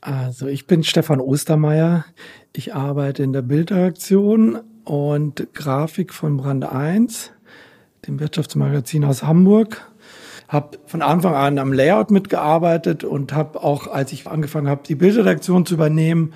Also 0.00 0.46
ich 0.46 0.66
bin 0.66 0.82
Stefan 0.82 1.20
Ostermeier. 1.20 2.04
Ich 2.54 2.74
arbeite 2.74 3.22
in 3.22 3.32
der 3.32 3.42
Bildredaktion 3.42 4.58
und 4.84 5.48
Grafik 5.52 6.14
von 6.14 6.38
Brand 6.38 6.64
1, 6.64 7.32
dem 8.06 8.18
Wirtschaftsmagazin 8.18 9.04
aus 9.04 9.22
Hamburg. 9.22 9.90
Habe 10.48 10.78
von 10.86 11.02
Anfang 11.02 11.34
an 11.34 11.58
am 11.58 11.72
Layout 11.72 12.10
mitgearbeitet 12.10 13.04
und 13.04 13.34
habe 13.34 13.62
auch, 13.62 13.86
als 13.86 14.12
ich 14.12 14.26
angefangen 14.26 14.68
habe, 14.68 14.82
die 14.86 14.94
Bildredaktion 14.94 15.66
zu 15.66 15.74
übernehmen, 15.74 16.32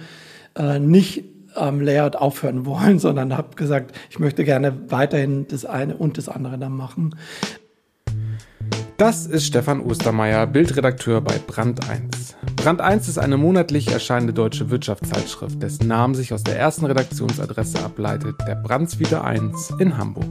äh, 0.56 0.78
nicht 0.78 1.24
am 1.54 1.80
Layout 1.80 2.16
aufhören 2.16 2.66
wollen, 2.66 2.98
sondern 2.98 3.36
habe 3.36 3.56
gesagt, 3.56 3.96
ich 4.10 4.18
möchte 4.18 4.44
gerne 4.44 4.90
weiterhin 4.90 5.48
das 5.48 5.64
eine 5.64 5.96
und 5.96 6.18
das 6.18 6.28
andere 6.28 6.58
dann 6.58 6.72
machen. 6.76 7.14
Das 8.96 9.26
ist 9.26 9.46
Stefan 9.46 9.80
Ostermeier, 9.80 10.46
Bildredakteur 10.46 11.20
bei 11.20 11.36
Brand 11.44 11.88
1. 11.90 12.36
Brand 12.54 12.80
1 12.80 13.08
ist 13.08 13.18
eine 13.18 13.36
monatlich 13.36 13.90
erscheinende 13.90 14.32
deutsche 14.32 14.70
Wirtschaftszeitschrift, 14.70 15.60
dessen 15.60 15.88
Namen 15.88 16.14
sich 16.14 16.32
aus 16.32 16.44
der 16.44 16.56
ersten 16.56 16.86
Redaktionsadresse 16.86 17.84
ableitet, 17.84 18.36
der 18.46 18.54
Brandswieder 18.54 19.24
1 19.24 19.72
in 19.80 19.98
Hamburg. 19.98 20.26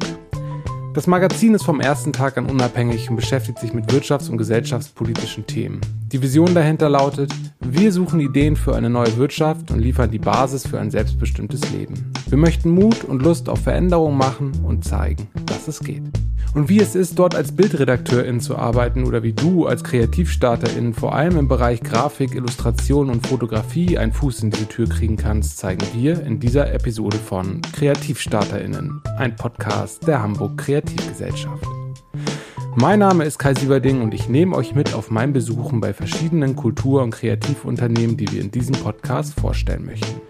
Das 0.94 1.08
Magazin 1.08 1.56
ist 1.56 1.64
vom 1.64 1.82
ersten 1.82 2.14
Tag 2.14 2.38
an 2.38 2.46
unabhängig 2.46 3.10
und 3.10 3.16
beschäftigt 3.16 3.58
sich 3.58 3.74
mit 3.74 3.92
wirtschafts- 3.92 4.30
und 4.30 4.38
gesellschaftspolitischen 4.38 5.48
Themen. 5.48 5.82
Die 6.12 6.22
Vision 6.22 6.54
dahinter 6.54 6.88
lautet, 6.88 7.34
wir 7.62 7.92
suchen 7.92 8.20
Ideen 8.20 8.56
für 8.56 8.76
eine 8.76 8.92
neue 8.92 9.18
Wirtschaft 9.18 9.72
und 9.72 9.80
liefern 9.80 10.12
die 10.12 10.20
Basis 10.20 10.68
für 10.68 10.80
ein 10.80 10.92
selbstbestimmtes 10.92 11.72
Leben. 11.72 12.12
Wir 12.28 12.38
möchten 12.38 12.70
Mut 12.70 13.04
und 13.06 13.24
Lust 13.24 13.50
auf 13.50 13.64
Veränderung 13.64 14.16
machen 14.16 14.52
und 14.64 14.86
zeigen, 14.86 15.28
dass 15.48 15.68
es 15.68 15.80
geht 15.80 16.04
und 16.54 16.70
wie 16.70 16.80
es 16.80 16.96
ist, 16.96 17.18
dort 17.18 17.36
als 17.36 17.52
Bildredakteurin 17.52 18.40
zu 18.40 18.58
arbeiten 18.58 19.06
oder 19.06 19.23
wie 19.23 19.34
du 19.34 19.66
als 19.66 19.84
Kreativstarterin 19.84 20.94
vor 20.94 21.16
allem 21.16 21.38
im 21.38 21.48
Bereich 21.48 21.82
Grafik, 21.82 22.36
Illustration 22.36 23.10
und 23.10 23.26
Fotografie 23.26 23.98
einen 23.98 24.12
Fuß 24.12 24.44
in 24.44 24.52
diese 24.52 24.68
Tür 24.68 24.88
kriegen 24.88 25.18
kannst, 25.18 25.58
zeigen 25.58 25.86
wir 25.94 26.23
in 26.23 26.40
dieser 26.40 26.72
Episode 26.72 27.18
von 27.18 27.62
Kreativstarterinnen, 27.73 29.02
ein 29.17 29.36
Podcast 29.36 30.06
der 30.08 30.22
Hamburg 30.22 30.58
Kreativgesellschaft. 30.84 31.66
Mein 32.76 33.00
Name 33.00 33.23
ist 33.23 33.38
Kai 33.38 33.53
Sieverding 33.53 34.02
und 34.02 34.14
ich 34.14 34.28
nehme 34.30 34.56
euch 34.56 34.73
mit 34.73 34.94
auf 34.94 35.12
mein 35.12 35.31
Besuchen 35.31 35.80
bei 35.80 35.94
verschiedenen 35.94 36.56
Kultur- 36.56 37.03
und 37.03 37.12
Kreativunternehmen, 37.12 38.17
die 38.17 38.31
wir 38.31 38.42
in 38.42 38.52
diesem 38.52 38.76
Podcast 38.76 39.39
vorstellen 39.39 39.86
möchten. 39.86 40.22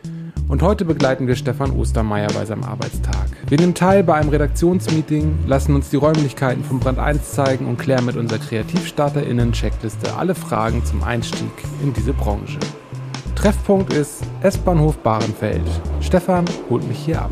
Und 0.50 0.62
heute 0.62 0.84
begleiten 0.84 1.26
wir 1.26 1.36
Stefan 1.36 1.72
Ostermeier 1.72 2.28
bei 2.34 2.46
seinem 2.46 2.64
Arbeitstag. 2.64 3.30
Wir 3.48 3.58
nehmen 3.58 3.74
teil 3.74 4.04
bei 4.04 4.16
einem 4.16 4.30
Redaktionsmeeting, 4.30 5.40
lassen 5.48 5.74
uns 5.74 5.90
die 5.90 5.96
Räumlichkeiten 5.96 6.64
von 6.64 6.80
Brand 6.80 7.00
1 7.00 7.32
zeigen 7.32 7.66
und 7.66 7.78
klären 7.78 8.06
mit 8.06 8.18
unserer 8.18 8.40
KreativstarterInnen-Checkliste 8.40 10.16
alle 10.16 10.36
Fragen 10.36 10.84
zum 10.86 11.02
Einstieg 11.02 11.50
in 11.82 11.94
diese 11.94 12.14
Branche. 12.14 12.60
Treffpunkt 13.36 13.94
ist 13.94 14.24
S-Bahnhof 14.42 14.98
Bahrenfeld. 14.98 15.64
Stefan 16.02 16.46
holt 16.70 16.88
mich 16.88 17.00
hier 17.00 17.22
ab. 17.22 17.32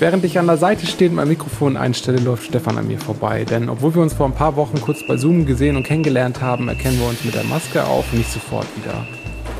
Während 0.00 0.24
ich 0.24 0.38
an 0.38 0.46
der 0.46 0.56
Seite 0.56 0.86
stehend 0.86 1.14
mein 1.14 1.28
Mikrofon 1.28 1.76
einstelle, 1.76 2.20
läuft 2.20 2.44
Stefan 2.46 2.78
an 2.78 2.86
mir 2.86 2.98
vorbei. 2.98 3.44
Denn 3.44 3.68
obwohl 3.68 3.94
wir 3.94 4.00
uns 4.00 4.14
vor 4.14 4.24
ein 4.24 4.32
paar 4.32 4.56
Wochen 4.56 4.80
kurz 4.80 5.06
bei 5.06 5.18
Zoom 5.18 5.44
gesehen 5.44 5.76
und 5.76 5.82
kennengelernt 5.82 6.40
haben, 6.40 6.68
erkennen 6.68 6.98
wir 6.98 7.06
uns 7.06 7.22
mit 7.22 7.34
der 7.34 7.44
Maske 7.44 7.84
auf 7.84 8.10
und 8.10 8.16
nicht 8.18 8.32
sofort 8.32 8.66
wieder. 8.78 9.06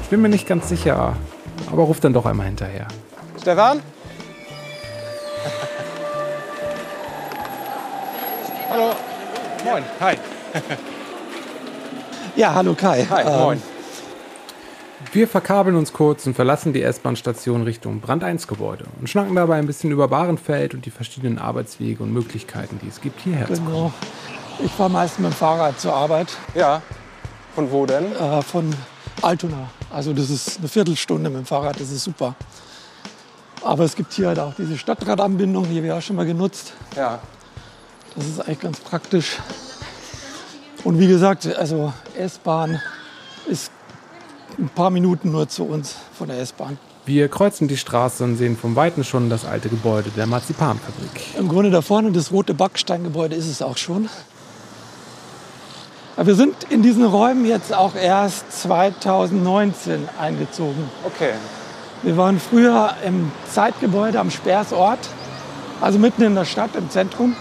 Ich 0.02 0.08
bin 0.08 0.22
mir 0.22 0.30
nicht 0.30 0.48
ganz 0.48 0.70
sicher, 0.70 1.14
aber 1.70 1.82
ruf 1.82 2.00
dann 2.00 2.14
doch 2.14 2.24
einmal 2.24 2.46
hinterher. 2.46 2.88
Stefan? 3.38 3.82
Hallo. 8.70 8.92
Moin. 9.62 9.82
Hi. 10.00 10.14
Ja, 12.34 12.54
hallo 12.54 12.74
Kai. 12.74 13.06
Hi, 13.10 13.24
Ähm, 13.26 13.40
moin. 13.40 13.62
Wir 15.12 15.26
verkabeln 15.26 15.76
uns 15.76 15.92
kurz 15.92 16.26
und 16.26 16.34
verlassen 16.34 16.72
die 16.72 16.82
S-Bahn-Station 16.82 17.62
Richtung 17.62 18.00
Brand 18.00 18.22
1 18.22 18.46
Gebäude 18.46 18.84
und 19.00 19.08
schnacken 19.08 19.34
dabei 19.34 19.56
ein 19.56 19.66
bisschen 19.66 19.90
über 19.90 20.06
Bahrenfeld 20.08 20.72
und 20.74 20.86
die 20.86 20.90
verschiedenen 20.90 21.38
Arbeitswege 21.38 22.02
und 22.02 22.12
Möglichkeiten, 22.12 22.78
die 22.82 22.88
es 22.88 23.00
gibt, 23.00 23.20
hierher 23.22 23.46
zu 23.46 23.54
kommen. 23.54 23.66
Genau. 23.66 23.92
Ich 24.64 24.70
fahre 24.70 24.90
meist 24.90 25.18
mit 25.18 25.32
dem 25.32 25.34
Fahrrad 25.34 25.80
zur 25.80 25.94
Arbeit 25.94 26.28
Ja. 26.54 26.82
Von 27.54 27.70
wo 27.72 27.86
denn? 27.86 28.12
äh, 28.14 28.42
von 28.42 28.72
Altona. 29.22 29.70
Also 29.92 30.12
das 30.12 30.30
ist 30.30 30.58
eine 30.58 30.68
Viertelstunde 30.68 31.28
mit 31.28 31.40
dem 31.40 31.46
Fahrrad, 31.46 31.80
das 31.80 31.90
ist 31.90 32.04
super. 32.04 32.36
Aber 33.64 33.84
es 33.84 33.96
gibt 33.96 34.12
hier 34.12 34.28
halt 34.28 34.38
auch 34.38 34.54
diese 34.54 34.78
Stadtradanbindung, 34.78 35.68
die 35.68 35.80
ich 35.80 35.90
auch 35.90 36.00
schon 36.00 36.16
mal 36.16 36.26
genutzt. 36.26 36.74
Ja. 36.96 37.18
Das 38.14 38.26
ist 38.26 38.40
eigentlich 38.40 38.60
ganz 38.60 38.78
praktisch. 38.80 39.38
Und 40.84 40.98
wie 41.00 41.08
gesagt, 41.08 41.46
also 41.56 41.92
S-Bahn 42.16 42.80
ist 43.46 43.70
ein 44.58 44.68
paar 44.68 44.90
Minuten 44.90 45.30
nur 45.30 45.48
zu 45.48 45.64
uns 45.64 45.96
von 46.16 46.28
der 46.28 46.40
S-Bahn. 46.40 46.78
Wir 47.06 47.28
kreuzen 47.28 47.66
die 47.66 47.76
Straße 47.76 48.22
und 48.22 48.36
sehen 48.36 48.56
vom 48.56 48.76
Weiten 48.76 49.04
schon 49.04 49.30
das 49.30 49.44
alte 49.44 49.68
Gebäude 49.68 50.10
der 50.10 50.26
Marzipanfabrik. 50.26 51.34
Im 51.38 51.48
Grunde 51.48 51.70
da 51.70 51.82
vorne, 51.82 52.12
das 52.12 52.30
rote 52.30 52.54
Backsteingebäude 52.54 53.34
ist 53.34 53.48
es 53.48 53.62
auch 53.62 53.76
schon. 53.76 54.08
Aber 56.16 56.26
wir 56.26 56.34
sind 56.34 56.54
in 56.68 56.82
diesen 56.82 57.04
Räumen 57.04 57.46
jetzt 57.46 57.74
auch 57.74 57.94
erst 57.94 58.52
2019 58.62 60.08
eingezogen. 60.20 60.90
Okay. 61.04 61.32
Wir 62.02 62.16
waren 62.16 62.38
früher 62.38 62.94
im 63.06 63.32
Zeitgebäude 63.50 64.20
am 64.20 64.30
Speersort, 64.30 64.98
also 65.80 65.98
mitten 65.98 66.22
in 66.22 66.34
der 66.34 66.44
Stadt, 66.44 66.76
im 66.76 66.90
Zentrum. 66.90 67.36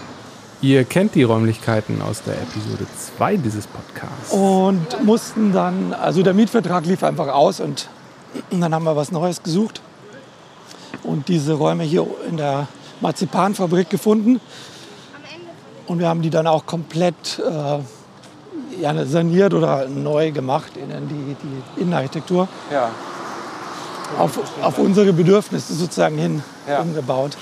Ihr 0.62 0.84
kennt 0.84 1.14
die 1.14 1.22
Räumlichkeiten 1.22 2.02
aus 2.02 2.22
der 2.22 2.34
Episode 2.34 2.86
2 3.16 3.36
dieses 3.38 3.66
Podcasts. 3.66 4.30
Und 4.32 5.02
mussten 5.04 5.52
dann, 5.52 5.94
also 5.94 6.22
der 6.22 6.34
Mietvertrag 6.34 6.84
lief 6.84 7.02
einfach 7.02 7.28
aus 7.28 7.60
und 7.60 7.88
dann 8.50 8.74
haben 8.74 8.84
wir 8.84 8.94
was 8.94 9.10
Neues 9.10 9.42
gesucht. 9.42 9.80
Und 11.02 11.28
diese 11.28 11.54
Räume 11.54 11.84
hier 11.84 12.06
in 12.28 12.36
der 12.36 12.68
Marzipanfabrik 13.00 13.88
gefunden. 13.88 14.38
Und 15.86 15.98
wir 15.98 16.08
haben 16.08 16.20
die 16.20 16.28
dann 16.30 16.46
auch 16.46 16.66
komplett 16.66 17.38
äh, 17.40 18.82
ja, 18.82 19.06
saniert 19.06 19.54
oder 19.54 19.88
neu 19.88 20.30
gemacht, 20.30 20.72
innen 20.76 21.08
die, 21.08 21.36
die 21.42 21.80
Innenarchitektur, 21.80 22.46
Ja. 22.70 22.90
auf, 24.18 24.38
auf 24.62 24.78
unsere 24.78 25.12
Bedürfnisse 25.14 25.72
sozusagen 25.74 26.18
hin 26.18 26.42
Ja. 26.68 26.80
umgebaut. 26.82 27.36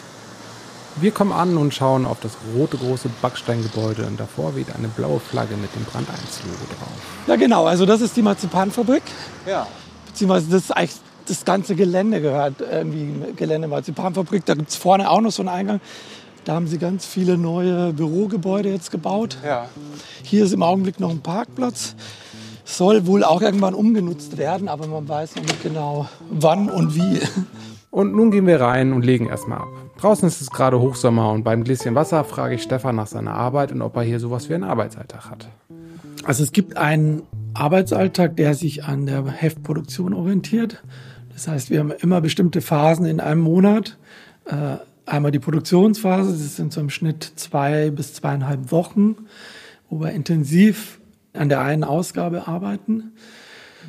Wir 1.01 1.13
kommen 1.13 1.33
an 1.33 1.57
und 1.57 1.73
schauen 1.73 2.07
auf 2.07 2.19
das 2.21 2.33
rote 2.57 2.77
große 2.77 3.09
Backsteingebäude 3.23 4.05
und 4.07 4.19
davor 4.19 4.57
weht 4.57 4.75
eine 4.75 4.89
blaue 4.89 5.21
Flagge 5.21 5.57
mit 5.57 5.75
dem 5.75 5.85
Brand 5.85 6.09
1 6.09 6.19
Logo 6.45 6.65
drauf. 6.79 6.89
Ja 7.27 7.37
genau, 7.37 7.67
also 7.67 7.87
das 7.87 8.01
ist 8.01 8.17
die 8.17 8.23
Marzipanfabrik. 8.23 9.03
Ja. 9.47 9.67
beziehungsweise 10.07 10.51
das 10.51 10.65
ist 10.65 10.71
eigentlich 10.73 10.97
das 11.29 11.45
ganze 11.45 11.75
Gelände 11.77 12.21
gehört 12.21 12.55
irgendwie 12.61 13.13
Gelände 13.37 13.69
Marzipanfabrik. 13.69 14.45
Da 14.47 14.55
gibt 14.55 14.71
es 14.71 14.77
vorne 14.77 15.11
auch 15.11 15.21
noch 15.21 15.31
so 15.31 15.43
einen 15.43 15.51
Eingang. 15.51 15.81
Da 16.45 16.55
haben 16.55 16.67
sie 16.67 16.79
ganz 16.79 17.05
viele 17.05 17.37
neue 17.37 17.93
Bürogebäude 17.93 18.71
jetzt 18.71 18.91
gebaut. 18.91 19.37
Ja. 19.45 19.69
Hier 20.23 20.45
ist 20.45 20.53
im 20.53 20.63
Augenblick 20.63 20.99
noch 20.99 21.11
ein 21.11 21.21
Parkplatz. 21.21 21.95
Soll 22.65 23.07
wohl 23.07 23.23
auch 23.25 23.43
irgendwann 23.43 23.75
umgenutzt 23.75 24.37
werden, 24.37 24.69
aber 24.69 24.87
man 24.87 25.09
weiß 25.09 25.37
noch 25.37 25.43
nicht 25.43 25.63
genau 25.63 26.09
wann 26.31 26.71
und 26.71 26.95
wie. 26.95 27.21
Und 27.91 28.15
nun 28.15 28.31
gehen 28.31 28.47
wir 28.47 28.61
rein 28.61 28.93
und 28.93 29.05
legen 29.05 29.27
erstmal 29.27 29.59
ab. 29.59 29.69
Draußen 29.99 30.29
ist 30.29 30.41
es 30.41 30.51
gerade 30.51 30.79
Hochsommer 30.79 31.33
und 31.33 31.43
beim 31.43 31.65
Gläschen 31.65 31.97
Wasser 31.97 32.23
frage 32.23 32.55
ich 32.55 32.63
Stefan 32.63 32.95
nach 32.95 33.09
seiner 33.09 33.35
Arbeit 33.35 33.73
und 33.73 33.83
ob 33.83 33.97
er 33.97 34.03
hier 34.03 34.21
sowas 34.21 34.49
wie 34.49 34.55
einen 34.55 34.63
Arbeitsalltag 34.63 35.29
hat. 35.29 35.49
Also 36.23 36.45
es 36.45 36.53
gibt 36.53 36.77
einen 36.77 37.23
Arbeitsalltag, 37.55 38.37
der 38.37 38.55
sich 38.55 38.85
an 38.85 39.07
der 39.07 39.27
Heftproduktion 39.27 40.15
orientiert. 40.15 40.83
Das 41.33 41.49
heißt, 41.49 41.71
wir 41.71 41.81
haben 41.81 41.91
immer 41.91 42.21
bestimmte 42.21 42.61
Phasen 42.61 43.07
in 43.07 43.19
einem 43.19 43.41
Monat. 43.41 43.99
Äh, 44.45 44.77
einmal 45.05 45.33
die 45.33 45.41
Produktionsphase, 45.41 46.31
das 46.31 46.55
sind 46.55 46.73
so 46.73 46.81
im 46.81 46.91
Schnitt 46.91 47.33
zwei 47.35 47.91
bis 47.91 48.15
zweieinhalb 48.15 48.71
Wochen, 48.71 49.17
wo 49.91 50.01
wir 50.01 50.13
intensiv 50.13 51.01
an 51.33 51.49
der 51.49 51.61
einen 51.61 51.83
Ausgabe 51.83 52.47
arbeiten. 52.47 53.15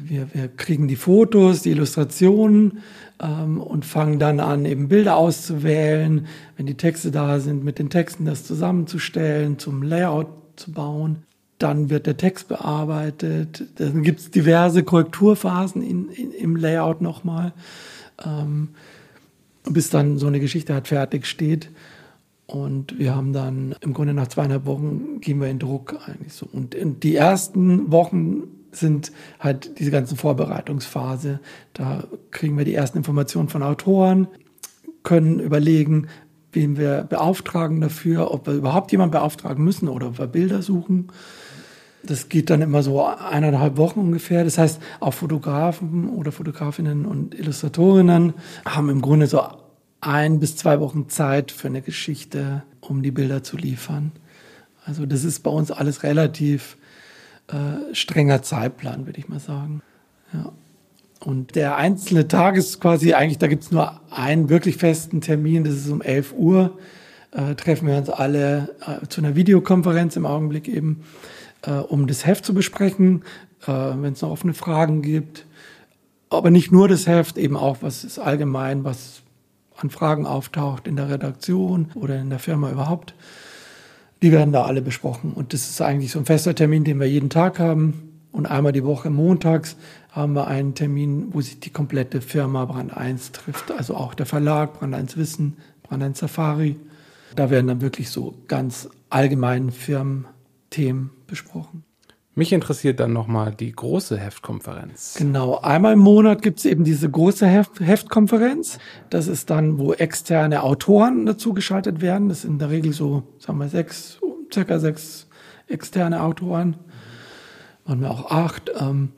Wir, 0.03 0.27
wir 0.33 0.47
kriegen 0.47 0.87
die 0.87 0.95
Fotos, 0.95 1.61
die 1.61 1.71
Illustrationen 1.71 2.79
ähm, 3.21 3.61
und 3.61 3.85
fangen 3.85 4.19
dann 4.19 4.39
an, 4.39 4.65
eben 4.65 4.87
Bilder 4.87 5.15
auszuwählen, 5.17 6.27
wenn 6.57 6.65
die 6.65 6.75
Texte 6.75 7.11
da 7.11 7.39
sind, 7.39 7.63
mit 7.63 7.79
den 7.79 7.89
Texten 7.89 8.25
das 8.25 8.45
zusammenzustellen, 8.45 9.59
zum 9.59 9.83
Layout 9.83 10.27
zu 10.55 10.71
bauen. 10.71 11.23
Dann 11.57 11.89
wird 11.89 12.07
der 12.07 12.17
Text 12.17 12.47
bearbeitet. 12.47 13.65
Dann 13.75 14.03
gibt 14.03 14.19
es 14.19 14.31
diverse 14.31 14.83
Korrekturphasen 14.83 15.81
in, 15.81 16.09
in, 16.09 16.31
im 16.31 16.55
Layout 16.55 17.01
nochmal, 17.01 17.53
ähm, 18.25 18.69
bis 19.69 19.89
dann 19.89 20.17
so 20.17 20.27
eine 20.27 20.39
Geschichte 20.39 20.73
halt 20.73 20.87
fertig 20.87 21.25
steht. 21.25 21.69
Und 22.47 22.97
wir 22.97 23.15
haben 23.15 23.31
dann 23.31 23.75
im 23.81 23.93
Grunde 23.93 24.13
nach 24.13 24.27
zweieinhalb 24.27 24.65
Wochen 24.65 25.21
gehen 25.21 25.39
wir 25.39 25.49
in 25.49 25.59
Druck 25.59 25.95
eigentlich 26.07 26.33
so. 26.33 26.47
Und 26.51 26.75
die 27.03 27.15
ersten 27.15 27.91
Wochen 27.91 28.47
sind 28.71 29.11
halt 29.39 29.79
diese 29.79 29.91
ganzen 29.91 30.17
Vorbereitungsphase. 30.17 31.39
Da 31.73 32.03
kriegen 32.31 32.57
wir 32.57 32.65
die 32.65 32.75
ersten 32.75 32.97
Informationen 32.97 33.49
von 33.49 33.63
Autoren, 33.63 34.27
können 35.03 35.39
überlegen, 35.39 36.07
wen 36.51 36.77
wir 36.77 37.03
beauftragen 37.03 37.81
dafür, 37.81 38.31
ob 38.31 38.47
wir 38.47 38.53
überhaupt 38.53 38.91
jemanden 38.91 39.11
beauftragen 39.11 39.63
müssen 39.63 39.87
oder 39.87 40.07
ob 40.07 40.19
wir 40.19 40.27
Bilder 40.27 40.61
suchen. 40.61 41.07
Das 42.01 42.29
geht 42.29 42.49
dann 42.49 42.61
immer 42.61 42.81
so 42.81 43.03
eineinhalb 43.05 43.77
Wochen 43.77 43.99
ungefähr. 43.99 44.43
Das 44.43 44.57
heißt, 44.57 44.81
auch 44.99 45.13
Fotografen 45.13 46.09
oder 46.09 46.31
Fotografinnen 46.31 47.05
und 47.05 47.37
Illustratorinnen 47.37 48.33
haben 48.65 48.89
im 48.89 49.01
Grunde 49.01 49.27
so 49.27 49.41
ein 50.01 50.39
bis 50.39 50.55
zwei 50.55 50.79
Wochen 50.79 51.09
Zeit 51.09 51.51
für 51.51 51.67
eine 51.67 51.81
Geschichte, 51.81 52.63
um 52.79 53.03
die 53.03 53.11
Bilder 53.11 53.43
zu 53.43 53.57
liefern. 53.57 54.13
Also 54.85 55.05
das 55.05 55.23
ist 55.23 55.41
bei 55.41 55.51
uns 55.51 55.71
alles 55.71 56.03
relativ 56.03 56.77
äh, 57.51 57.93
strenger 57.93 58.41
Zeitplan, 58.41 59.05
würde 59.05 59.19
ich 59.19 59.27
mal 59.27 59.39
sagen. 59.39 59.81
Ja. 60.33 60.51
Und 61.19 61.55
der 61.55 61.75
einzelne 61.75 62.27
Tag 62.27 62.55
ist 62.55 62.79
quasi 62.79 63.13
eigentlich, 63.13 63.39
da 63.39 63.47
gibt 63.47 63.63
es 63.63 63.71
nur 63.71 63.99
einen 64.09 64.49
wirklich 64.49 64.77
festen 64.77 65.19
Termin, 65.19 65.65
das 65.65 65.73
ist 65.73 65.89
um 65.89 66.01
11 66.01 66.33
Uhr. 66.37 66.77
Äh, 67.31 67.55
treffen 67.55 67.87
wir 67.87 67.97
uns 67.97 68.09
alle 68.09 68.75
äh, 68.87 69.05
zu 69.07 69.21
einer 69.21 69.35
Videokonferenz 69.35 70.15
im 70.15 70.25
Augenblick 70.25 70.67
eben 70.67 71.03
äh, 71.63 71.71
um 71.71 72.07
das 72.07 72.25
Heft 72.25 72.45
zu 72.45 72.53
besprechen, 72.53 73.23
äh, 73.63 73.67
wenn 73.67 74.13
es 74.13 74.21
noch 74.21 74.31
offene 74.31 74.53
Fragen 74.53 75.01
gibt. 75.01 75.45
Aber 76.29 76.51
nicht 76.51 76.71
nur 76.71 76.87
das 76.87 77.07
Heft, 77.07 77.37
eben 77.37 77.57
auch, 77.57 77.77
was 77.81 78.03
ist 78.03 78.19
allgemein, 78.19 78.83
was 78.83 79.21
an 79.77 79.89
Fragen 79.89 80.25
auftaucht 80.25 80.87
in 80.87 80.95
der 80.95 81.09
Redaktion 81.09 81.91
oder 81.95 82.19
in 82.19 82.29
der 82.29 82.39
Firma 82.39 82.69
überhaupt. 82.69 83.13
Die 84.21 84.31
werden 84.31 84.51
da 84.51 84.63
alle 84.63 84.81
besprochen. 84.81 85.33
Und 85.33 85.53
das 85.53 85.69
ist 85.69 85.81
eigentlich 85.81 86.11
so 86.11 86.19
ein 86.19 86.25
fester 86.25 86.53
Termin, 86.53 86.83
den 86.83 86.99
wir 86.99 87.09
jeden 87.09 87.29
Tag 87.29 87.59
haben. 87.59 88.09
Und 88.31 88.45
einmal 88.45 88.73
die 88.73 88.83
Woche 88.83 89.09
montags 89.09 89.75
haben 90.11 90.33
wir 90.33 90.47
einen 90.47 90.75
Termin, 90.75 91.33
wo 91.33 91.41
sich 91.41 91.59
die 91.59 91.69
komplette 91.69 92.21
Firma 92.21 92.65
Brand 92.65 92.95
1 92.95 93.31
trifft. 93.31 93.71
Also 93.71 93.95
auch 93.95 94.13
der 94.13 94.25
Verlag, 94.25 94.79
Brand 94.79 94.93
1 94.93 95.17
Wissen, 95.17 95.57
Brand 95.83 96.03
1 96.03 96.19
Safari. 96.19 96.75
Da 97.35 97.49
werden 97.49 97.67
dann 97.67 97.81
wirklich 97.81 98.09
so 98.09 98.35
ganz 98.47 98.89
allgemeinen 99.09 99.71
Firmenthemen 99.71 101.11
besprochen. 101.27 101.83
Mich 102.39 102.53
interessiert 102.53 103.01
dann 103.01 103.11
nochmal 103.11 103.53
die 103.53 103.69
große 103.69 104.17
Heftkonferenz. 104.17 105.15
Genau, 105.17 105.59
einmal 105.59 105.91
im 105.91 105.99
Monat 105.99 106.41
gibt 106.41 106.59
es 106.59 106.65
eben 106.65 106.85
diese 106.85 107.09
große 107.09 107.45
Heft 107.45 107.81
Heftkonferenz. 107.81 108.79
Das 109.09 109.27
ist 109.27 109.49
dann, 109.49 109.77
wo 109.77 109.91
externe 109.91 110.63
Autoren 110.63 111.25
dazu 111.25 111.53
geschaltet 111.53 111.99
werden. 111.99 112.29
Das 112.29 112.43
sind 112.43 112.51
in 112.51 112.59
der 112.59 112.69
Regel 112.69 112.93
so, 112.93 113.23
sagen 113.39 113.57
wir, 113.59 113.67
sechs, 113.67 114.21
circa 114.53 114.79
sechs 114.79 115.27
externe 115.67 116.23
Autoren, 116.23 116.77
manchmal 117.85 118.11
auch 118.11 118.31
acht, 118.31 118.71
ähm, 118.79 119.11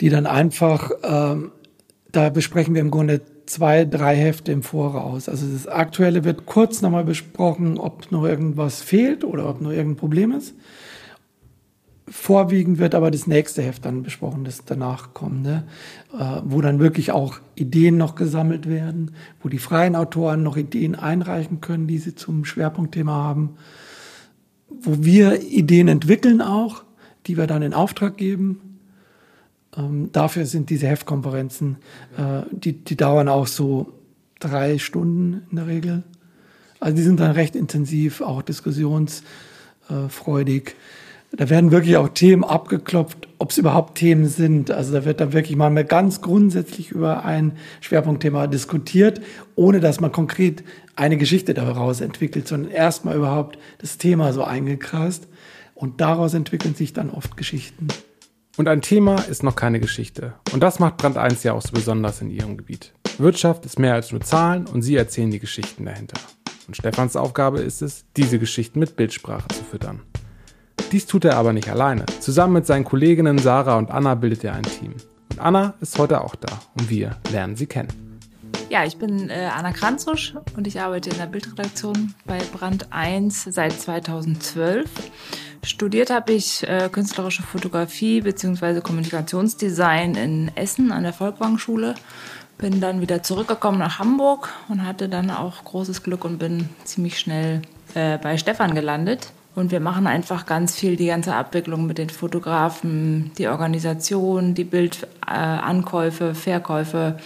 die 0.00 0.08
dann 0.08 0.24
einfach, 0.24 0.90
ähm, 1.02 1.52
da 2.12 2.30
besprechen 2.30 2.72
wir 2.72 2.80
im 2.80 2.90
Grunde 2.90 3.20
zwei, 3.44 3.84
drei 3.84 4.16
Hefte 4.16 4.52
im 4.52 4.62
Voraus. 4.62 5.28
Also 5.28 5.46
das 5.46 5.66
Aktuelle 5.66 6.24
wird 6.24 6.46
kurz 6.46 6.80
nochmal 6.80 7.04
besprochen, 7.04 7.76
ob 7.76 8.10
noch 8.10 8.24
irgendwas 8.24 8.80
fehlt 8.80 9.22
oder 9.22 9.50
ob 9.50 9.60
noch 9.60 9.70
irgendein 9.70 9.96
Problem 9.96 10.32
ist. 10.32 10.54
Vorwiegend 12.10 12.78
wird 12.78 12.94
aber 12.94 13.10
das 13.10 13.26
nächste 13.26 13.62
Heft 13.62 13.84
dann 13.84 14.02
besprochen, 14.02 14.44
das 14.44 14.64
danach 14.64 15.14
kommende, 15.14 15.64
äh, 16.18 16.40
wo 16.44 16.60
dann 16.60 16.78
wirklich 16.78 17.12
auch 17.12 17.38
Ideen 17.54 17.96
noch 17.96 18.14
gesammelt 18.14 18.68
werden, 18.68 19.12
wo 19.42 19.48
die 19.48 19.58
freien 19.58 19.96
Autoren 19.96 20.42
noch 20.42 20.56
Ideen 20.56 20.94
einreichen 20.94 21.60
können, 21.60 21.86
die 21.86 21.98
sie 21.98 22.14
zum 22.14 22.44
Schwerpunktthema 22.44 23.12
haben, 23.12 23.56
wo 24.68 25.04
wir 25.04 25.42
Ideen 25.42 25.88
entwickeln 25.88 26.40
auch, 26.40 26.84
die 27.26 27.36
wir 27.36 27.46
dann 27.46 27.62
in 27.62 27.74
Auftrag 27.74 28.16
geben. 28.16 28.78
Ähm, 29.76 30.10
dafür 30.12 30.46
sind 30.46 30.70
diese 30.70 30.86
Heftkonferenzen, 30.86 31.76
äh, 32.16 32.42
die, 32.50 32.72
die 32.72 32.96
dauern 32.96 33.28
auch 33.28 33.46
so 33.46 33.92
drei 34.40 34.78
Stunden 34.78 35.42
in 35.50 35.56
der 35.56 35.66
Regel. 35.66 36.02
Also 36.80 36.96
die 36.96 37.02
sind 37.02 37.20
dann 37.20 37.32
recht 37.32 37.56
intensiv, 37.56 38.20
auch 38.20 38.42
diskussionsfreudig. 38.42 40.68
Äh, 40.68 40.72
da 41.32 41.50
werden 41.50 41.70
wirklich 41.70 41.96
auch 41.96 42.08
Themen 42.08 42.42
abgeklopft, 42.42 43.28
ob 43.38 43.50
es 43.50 43.58
überhaupt 43.58 43.98
Themen 43.98 44.26
sind. 44.26 44.70
Also 44.70 44.92
da 44.92 45.04
wird 45.04 45.20
dann 45.20 45.32
wirklich 45.32 45.56
mal 45.56 45.72
ganz 45.84 46.20
grundsätzlich 46.20 46.90
über 46.90 47.24
ein 47.24 47.52
Schwerpunktthema 47.80 48.46
diskutiert, 48.46 49.20
ohne 49.54 49.80
dass 49.80 50.00
man 50.00 50.10
konkret 50.10 50.64
eine 50.96 51.16
Geschichte 51.16 51.54
daraus 51.54 52.00
entwickelt, 52.00 52.48
sondern 52.48 52.72
erstmal 52.72 53.16
überhaupt 53.16 53.58
das 53.78 53.98
Thema 53.98 54.32
so 54.32 54.42
eingekreist. 54.42 55.28
Und 55.74 56.00
daraus 56.00 56.34
entwickeln 56.34 56.74
sich 56.74 56.92
dann 56.92 57.10
oft 57.10 57.36
Geschichten. 57.36 57.86
Und 58.56 58.66
ein 58.66 58.82
Thema 58.82 59.20
ist 59.20 59.44
noch 59.44 59.54
keine 59.54 59.78
Geschichte. 59.78 60.34
Und 60.52 60.60
das 60.60 60.80
macht 60.80 60.96
Brand 60.96 61.16
1 61.16 61.44
ja 61.44 61.52
auch 61.52 61.62
so 61.62 61.70
besonders 61.72 62.20
in 62.20 62.30
ihrem 62.30 62.56
Gebiet. 62.56 62.92
Wirtschaft 63.18 63.64
ist 63.64 63.78
mehr 63.78 63.94
als 63.94 64.10
nur 64.10 64.20
Zahlen 64.20 64.66
und 64.66 64.82
sie 64.82 64.96
erzählen 64.96 65.30
die 65.30 65.38
Geschichten 65.38 65.84
dahinter. 65.84 66.18
Und 66.66 66.76
Stefans 66.76 67.14
Aufgabe 67.14 67.60
ist 67.60 67.82
es, 67.82 68.04
diese 68.16 68.40
Geschichten 68.40 68.80
mit 68.80 68.96
Bildsprache 68.96 69.46
zu 69.48 69.62
füttern. 69.62 70.02
Dies 70.92 71.06
tut 71.06 71.24
er 71.24 71.36
aber 71.36 71.52
nicht 71.52 71.68
alleine. 71.68 72.06
Zusammen 72.20 72.54
mit 72.54 72.66
seinen 72.66 72.84
Kolleginnen 72.84 73.38
Sarah 73.38 73.76
und 73.76 73.90
Anna 73.90 74.14
bildet 74.14 74.44
er 74.44 74.54
ein 74.54 74.62
Team. 74.62 74.94
Und 75.30 75.38
Anna 75.38 75.74
ist 75.80 75.98
heute 75.98 76.22
auch 76.22 76.34
da 76.34 76.58
und 76.78 76.88
wir 76.88 77.16
lernen 77.30 77.56
sie 77.56 77.66
kennen. 77.66 77.88
Ja, 78.70 78.84
ich 78.84 78.98
bin 78.98 79.30
äh, 79.30 79.48
Anna 79.54 79.72
Kranzusch 79.72 80.34
und 80.56 80.66
ich 80.66 80.80
arbeite 80.80 81.08
in 81.08 81.16
der 81.16 81.26
Bildredaktion 81.26 82.14
bei 82.26 82.38
Brand 82.52 82.92
1 82.92 83.44
seit 83.44 83.72
2012. 83.72 84.88
Studiert 85.62 86.10
habe 86.10 86.32
ich 86.32 86.68
äh, 86.68 86.88
künstlerische 86.92 87.42
Fotografie 87.42 88.20
bzw. 88.20 88.80
Kommunikationsdesign 88.80 90.14
in 90.14 90.50
Essen 90.54 90.92
an 90.92 91.02
der 91.02 91.14
Volkwang-Schule. 91.14 91.94
Bin 92.58 92.80
dann 92.80 93.00
wieder 93.00 93.22
zurückgekommen 93.22 93.78
nach 93.78 93.98
Hamburg 93.98 94.50
und 94.68 94.84
hatte 94.84 95.08
dann 95.08 95.30
auch 95.30 95.64
großes 95.64 96.02
Glück 96.02 96.24
und 96.24 96.38
bin 96.38 96.68
ziemlich 96.84 97.18
schnell 97.18 97.62
äh, 97.94 98.18
bei 98.18 98.36
Stefan 98.36 98.74
gelandet. 98.74 99.32
Und 99.58 99.70
wir 99.72 99.80
machen 99.80 100.06
einfach 100.06 100.46
ganz 100.46 100.76
viel, 100.76 100.94
die 100.94 101.08
ganze 101.08 101.34
Abwicklung 101.34 101.84
mit 101.84 101.98
den 101.98 102.10
Fotografen, 102.10 103.32
die 103.38 103.48
Organisation, 103.48 104.54
die 104.54 104.62
Bildankäufe, 104.62 106.36
Verkäufe, 106.36 107.18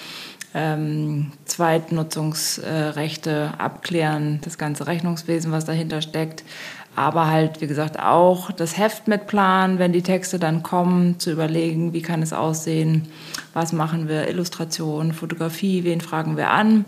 ähm, 0.55 1.33
Zweitnutzungsrechte 1.45 3.53
abklären, 3.59 4.41
das 4.43 4.57
ganze 4.57 4.87
Rechnungswesen, 4.87 5.53
was 5.53 5.67
dahinter 5.67 6.01
steckt. 6.01 6.43
Aber 6.97 7.27
halt, 7.27 7.61
wie 7.61 7.67
gesagt, 7.67 8.01
auch 8.01 8.51
das 8.51 8.79
Heft 8.79 9.09
mit 9.09 9.27
planen, 9.27 9.79
wenn 9.79 9.93
die 9.93 10.01
Texte 10.01 10.39
dann 10.39 10.63
kommen, 10.63 11.19
zu 11.19 11.33
überlegen, 11.33 11.93
wie 11.93 12.01
kann 12.01 12.23
es 12.23 12.33
aussehen, 12.33 13.09
was 13.53 13.75
machen 13.75 14.09
wir, 14.09 14.31
Illustration, 14.31 15.13
Fotografie, 15.13 15.85
wen 15.85 16.01
fragen 16.01 16.39
wir 16.39 16.49
an. 16.49 16.87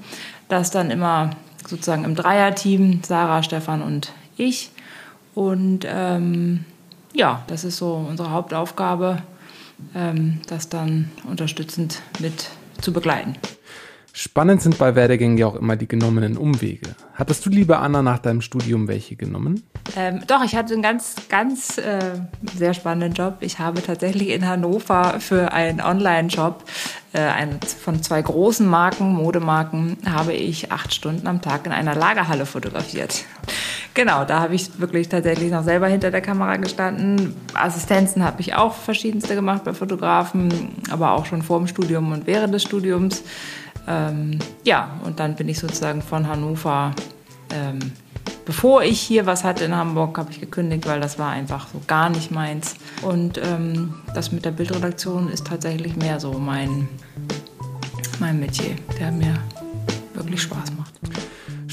Das 0.49 0.70
dann 0.70 0.90
immer 0.90 1.32
sozusagen 1.67 2.05
im 2.05 2.14
Dreierteam, 2.14 3.00
Sarah, 3.02 3.43
Stefan 3.43 3.82
und 3.82 4.11
ich. 4.38 4.70
Und 5.35 5.87
ähm, 5.87 6.65
ja, 7.12 7.43
das 7.47 7.64
ist 7.64 7.76
so 7.76 7.95
unsere 8.09 8.31
Hauptaufgabe, 8.31 9.23
ähm, 9.95 10.41
das 10.49 10.69
dann 10.69 11.11
unterstützend 11.29 12.03
mit 12.21 12.50
zu 12.81 12.93
begleiten. 12.93 13.37
Spannend 14.17 14.62
sind 14.62 14.79
bei 14.79 14.95
Werdegängen 14.95 15.37
ja 15.38 15.49
auch 15.49 15.57
immer 15.57 15.75
die 15.75 15.88
genommenen 15.88 16.37
Umwege. 16.37 16.95
Hattest 17.14 17.45
du, 17.45 17.50
liebe 17.50 17.79
Anna, 17.79 18.00
nach 18.00 18.21
deinem 18.21 18.43
Studium 18.43 18.87
welche 18.87 19.17
genommen? 19.17 19.64
Ähm, 19.97 20.23
doch, 20.29 20.45
ich 20.45 20.55
hatte 20.55 20.73
einen 20.73 20.85
ganz, 20.85 21.17
ganz 21.29 21.79
äh, 21.79 22.21
sehr 22.57 22.75
spannenden 22.75 23.14
Job. 23.14 23.38
Ich 23.41 23.59
habe 23.59 23.83
tatsächlich 23.83 24.29
in 24.29 24.47
Hannover 24.47 25.19
für 25.19 25.50
einen 25.50 25.81
Online-Shop 25.81 26.62
äh, 27.12 27.47
von 27.83 28.05
zwei 28.05 28.23
großen 28.23 28.64
Marken, 28.64 29.14
Modemarken, 29.14 29.97
habe 30.09 30.33
ich 30.33 30.71
acht 30.71 30.95
Stunden 30.95 31.26
am 31.26 31.43
Tag 31.43 31.67
in 31.67 31.73
einer 31.73 31.97
Lagerhalle 31.97 32.47
fotografiert. 32.47 33.25
Genau, 33.95 34.25
da 34.25 34.41
habe 34.41 34.57
ich 34.57 34.81
wirklich 34.81 35.09
tatsächlich 35.09 35.53
noch 35.53 35.63
selber 35.63 35.87
hinter 35.87 36.11
der 36.11 36.21
Kamera 36.21 36.57
gestanden. 36.57 37.37
Assistenzen 37.55 38.25
habe 38.25 38.41
ich 38.41 38.55
auch 38.55 38.75
verschiedenste 38.75 39.37
gemacht 39.37 39.63
bei 39.63 39.73
Fotografen, 39.73 40.71
aber 40.91 41.13
auch 41.13 41.27
schon 41.27 41.43
vor 41.43 41.59
dem 41.59 41.69
Studium 41.69 42.11
und 42.11 42.27
während 42.27 42.53
des 42.53 42.65
Studiums. 42.65 43.23
Ähm, 43.87 44.41
ja, 44.65 44.99
und 45.05 45.21
dann 45.21 45.37
bin 45.37 45.49
ich 45.49 45.61
sozusagen 45.61 46.03
von 46.03 46.27
Hannover, 46.27 46.93
ähm, 47.55 47.79
bevor 48.45 48.83
ich 48.83 49.01
hier 49.01 49.27
was 49.27 49.45
hatte 49.45 49.65
in 49.65 49.77
Hamburg, 49.77 50.19
habe 50.19 50.33
ich 50.33 50.41
gekündigt, 50.41 50.89
weil 50.89 51.01
das 51.01 51.21
war 51.21 51.31
einfach 51.31 51.69
so 51.69 51.81
gar 51.87 52.11
nicht 52.11 52.33
meins. 52.33 52.75
Und 53.03 53.39
ähm, 53.39 53.95
das 54.13 54.33
mit 54.33 54.45
der 54.45 54.51
Bildredaktion 54.51 55.31
ist 55.31 55.47
tatsächlich 55.47 55.95
mehr 55.95 56.19
so 56.19 56.33
mein, 56.33 56.89
mein 58.19 58.41
Metier, 58.41 58.75
der 58.99 59.13
mir 59.13 59.35
wirklich 60.15 60.43
Spaß 60.43 60.73
macht. 60.77 60.95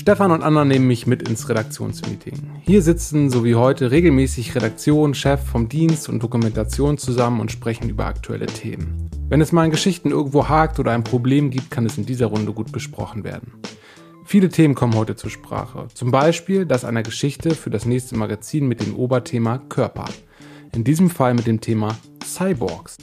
Stefan 0.01 0.31
und 0.31 0.41
Anna 0.41 0.65
nehmen 0.65 0.87
mich 0.87 1.05
mit 1.05 1.29
ins 1.29 1.47
Redaktionsmeeting. 1.47 2.33
Hier 2.63 2.81
sitzen, 2.81 3.29
so 3.29 3.45
wie 3.45 3.53
heute, 3.53 3.91
regelmäßig 3.91 4.55
Redaktion, 4.55 5.13
Chef 5.13 5.39
vom 5.39 5.69
Dienst 5.69 6.09
und 6.09 6.23
Dokumentation 6.23 6.97
zusammen 6.97 7.39
und 7.39 7.51
sprechen 7.51 7.87
über 7.87 8.07
aktuelle 8.07 8.47
Themen. 8.47 9.11
Wenn 9.29 9.41
es 9.41 9.51
mal 9.51 9.65
in 9.65 9.69
Geschichten 9.69 10.09
irgendwo 10.09 10.49
hakt 10.49 10.79
oder 10.79 10.89
ein 10.89 11.03
Problem 11.03 11.51
gibt, 11.51 11.69
kann 11.69 11.85
es 11.85 11.99
in 11.99 12.07
dieser 12.07 12.25
Runde 12.25 12.51
gut 12.51 12.71
besprochen 12.71 13.23
werden. 13.23 13.53
Viele 14.25 14.49
Themen 14.49 14.73
kommen 14.73 14.95
heute 14.95 15.15
zur 15.15 15.29
Sprache. 15.29 15.87
Zum 15.93 16.09
Beispiel 16.09 16.65
das 16.65 16.83
einer 16.83 17.03
Geschichte 17.03 17.51
für 17.51 17.69
das 17.69 17.85
nächste 17.85 18.17
Magazin 18.17 18.67
mit 18.67 18.83
dem 18.83 18.95
Oberthema 18.95 19.59
Körper. 19.69 20.05
In 20.73 20.83
diesem 20.83 21.11
Fall 21.11 21.35
mit 21.35 21.45
dem 21.45 21.61
Thema 21.61 21.95
Cyborgs. 22.25 22.97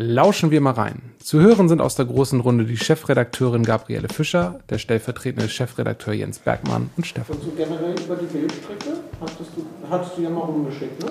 Lauschen 0.00 0.52
wir 0.52 0.60
mal 0.60 0.74
rein. 0.74 1.02
Zu 1.18 1.40
hören 1.40 1.68
sind 1.68 1.80
aus 1.80 1.96
der 1.96 2.04
großen 2.04 2.38
Runde 2.38 2.64
die 2.64 2.76
Chefredakteurin 2.76 3.64
Gabriele 3.64 4.08
Fischer, 4.08 4.60
der 4.70 4.78
stellvertretende 4.78 5.48
Chefredakteur 5.48 6.14
Jens 6.14 6.38
Bergmann 6.38 6.88
und 6.96 7.04
Stefan. 7.04 7.34
Und 7.34 7.42
so 7.42 7.50
generell 7.56 7.96
über 7.98 8.14
die 8.14 8.26
Bildstrecke 8.26 8.90
hattest 9.20 9.50
du, 9.56 9.66
hattest 9.90 10.16
du 10.16 10.22
ja 10.22 10.30
mal 10.30 10.42
rumgeschickt, 10.42 11.02
ne? 11.02 11.10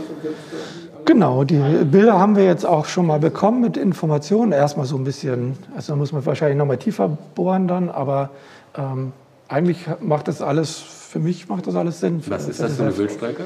Genau, 1.04 1.44
die 1.44 1.60
Bilder 1.84 2.18
haben 2.18 2.38
wir 2.38 2.46
jetzt 2.46 2.66
auch 2.66 2.86
schon 2.86 3.08
mal 3.08 3.20
bekommen 3.20 3.60
mit 3.60 3.76
Informationen. 3.76 4.54
Erstmal 4.54 4.86
so 4.86 4.96
ein 4.96 5.04
bisschen, 5.04 5.58
also 5.76 5.92
da 5.92 5.98
muss 5.98 6.14
man 6.14 6.26
wahrscheinlich 6.26 6.58
noch 6.58 6.66
mal 6.66 6.78
tiefer 6.78 7.10
bohren 7.36 7.68
dann, 7.68 7.90
aber 7.90 8.30
ähm, 8.78 9.12
eigentlich 9.48 9.86
macht 10.02 10.28
das 10.28 10.42
alles 10.42 10.84
für 11.10 11.20
mich 11.20 11.48
macht 11.48 11.66
das 11.68 11.76
alles 11.76 12.02
Sinn. 12.02 12.22
Was 12.28 12.50
ist 12.50 12.60
das 12.62 12.76
für 12.76 12.84
eine 12.84 12.92
Bildstrecke? 12.92 13.46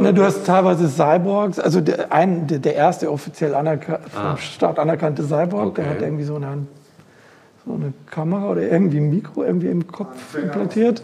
Na, 0.00 0.12
du 0.12 0.22
hast 0.22 0.44
teilweise 0.44 0.86
Cyborgs, 0.88 1.58
also 1.58 1.80
der, 1.80 2.12
ein, 2.12 2.46
der, 2.46 2.74
erste 2.74 3.10
offiziell 3.10 3.54
anerka 3.54 4.00
Ah. 4.14 4.36
vom 4.36 4.36
Staat 4.36 4.78
anerkannte 4.78 5.24
Cyborg, 5.24 5.68
Okay. 5.68 5.82
der 5.82 5.90
hat 5.90 6.02
irgendwie 6.02 6.24
so 6.24 6.36
eine, 6.36 6.66
so 7.66 7.72
eine 7.72 7.94
Kamera 8.10 8.50
oder 8.50 8.62
irgendwie 8.62 8.98
ein 8.98 9.08
Mikro 9.08 9.44
irgendwie 9.44 9.68
im 9.68 9.86
Kopf 9.86 10.36
implantiert. 10.36 11.02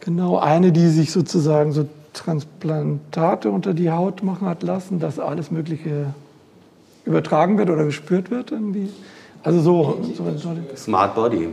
Genau, 0.00 0.38
eine, 0.38 0.72
die 0.72 0.88
sich 0.88 1.12
sozusagen 1.12 1.72
so 1.72 1.86
Transplantate 2.14 3.50
unter 3.50 3.74
die 3.74 3.90
Haut 3.90 4.22
machen 4.22 4.48
hat 4.48 4.62
lassen, 4.62 4.98
dass 4.98 5.18
alles 5.18 5.50
Mögliche 5.50 6.14
übertragen 7.04 7.58
wird 7.58 7.68
oder 7.68 7.84
gespürt 7.84 8.30
wird 8.30 8.50
irgendwie. 8.50 8.88
Also 9.42 9.60
so, 9.60 9.98
so, 10.14 10.76
Smart 10.76 11.14
Body. 11.14 11.48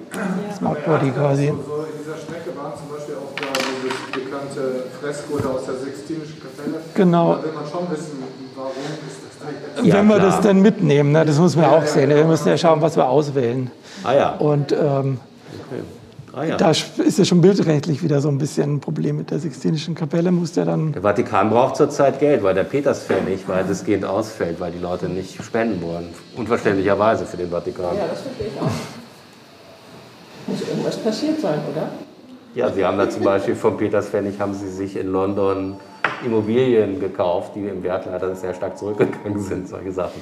Smart 0.57 0.85
Body 0.85 1.11
quasi. 1.11 1.47
So 1.47 1.53
in 1.53 1.57
dieser 1.99 2.17
Strecke 2.17 2.57
war 2.57 2.73
zum 2.75 2.89
Beispiel 2.89 3.15
auch 3.15 3.35
da 3.35 3.47
dieses 3.53 4.23
bekannte 4.25 4.85
Fresko 4.99 5.37
da 5.37 5.49
aus 5.49 5.65
der 5.65 5.75
Sixtinischen 5.75 6.41
Kapelle. 6.41 6.81
Genau. 6.95 7.35
Da 7.35 7.43
will 7.43 7.51
man 7.51 7.65
schon 7.65 7.91
wissen, 7.91 8.23
warum 8.55 8.71
ist 9.07 9.19
das 9.23 9.75
da? 9.75 9.83
Ja, 9.83 9.93
Wenn 9.95 10.07
wir 10.07 10.15
klar. 10.15 10.27
das 10.27 10.41
denn 10.41 10.61
mitnehmen, 10.61 11.11
ne, 11.11 11.25
das 11.25 11.37
muss 11.37 11.55
man 11.55 11.65
auch 11.65 11.85
sehen. 11.85 12.09
Wir 12.09 12.25
müssen 12.25 12.47
ja 12.47 12.57
schauen, 12.57 12.81
was 12.81 12.95
wir 12.95 13.07
auswählen. 13.07 13.69
Ah 14.03 14.13
ja. 14.13 14.35
Und 14.37 14.71
ähm, 14.71 15.19
Ah, 16.35 16.45
ja. 16.45 16.57
da 16.57 16.71
ist 16.71 17.19
ja 17.19 17.25
schon 17.25 17.41
bildrechtlich 17.41 18.01
wieder 18.01 18.19
so 18.19 18.27
ein 18.27 18.39
bisschen 18.39 18.77
ein 18.77 18.79
Problem 18.79 19.17
mit 19.17 19.29
der 19.29 19.37
Sixtinischen 19.37 19.93
Kapelle. 19.93 20.31
Muss 20.31 20.55
ja 20.55 20.65
dann. 20.65 20.91
Der 20.91 21.03
Vatikan 21.03 21.51
braucht 21.51 21.75
zurzeit 21.75 22.19
Geld, 22.19 22.41
weil 22.41 22.55
der 22.55 22.63
Peterspfennig 22.63 23.47
weitestgehend 23.47 24.03
ausfällt, 24.03 24.59
weil 24.59 24.71
die 24.71 24.79
Leute 24.79 25.09
nicht 25.09 25.43
spenden 25.43 25.79
wollen. 25.83 26.09
Unverständlicherweise 26.35 27.27
für 27.27 27.37
den 27.37 27.51
Vatikan. 27.51 27.95
Ja, 27.95 28.07
das 28.07 28.21
verstehe 28.21 28.47
ich 28.47 28.59
auch. 28.59 28.71
Muss 30.47 30.61
irgendwas 30.67 30.97
passiert 30.97 31.39
sein, 31.39 31.59
oder? 31.71 31.89
Ja, 32.55 32.71
Sie 32.71 32.83
haben 32.83 32.97
da 32.97 33.07
zum 33.07 33.23
Beispiel 33.23 33.55
vom 33.55 33.77
Peterspfennig 33.77 34.39
haben 34.39 34.55
Sie 34.55 34.69
sich 34.69 34.95
in 34.95 35.11
London 35.11 35.75
Immobilien 36.25 36.99
gekauft, 36.99 37.51
die 37.55 37.67
im 37.67 37.83
Wert 37.83 38.07
leider 38.07 38.35
sehr 38.35 38.55
stark 38.55 38.75
zurückgegangen 38.79 39.39
sind, 39.39 39.69
solche 39.69 39.91
Sachen. 39.91 40.21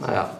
Naja. 0.00 0.30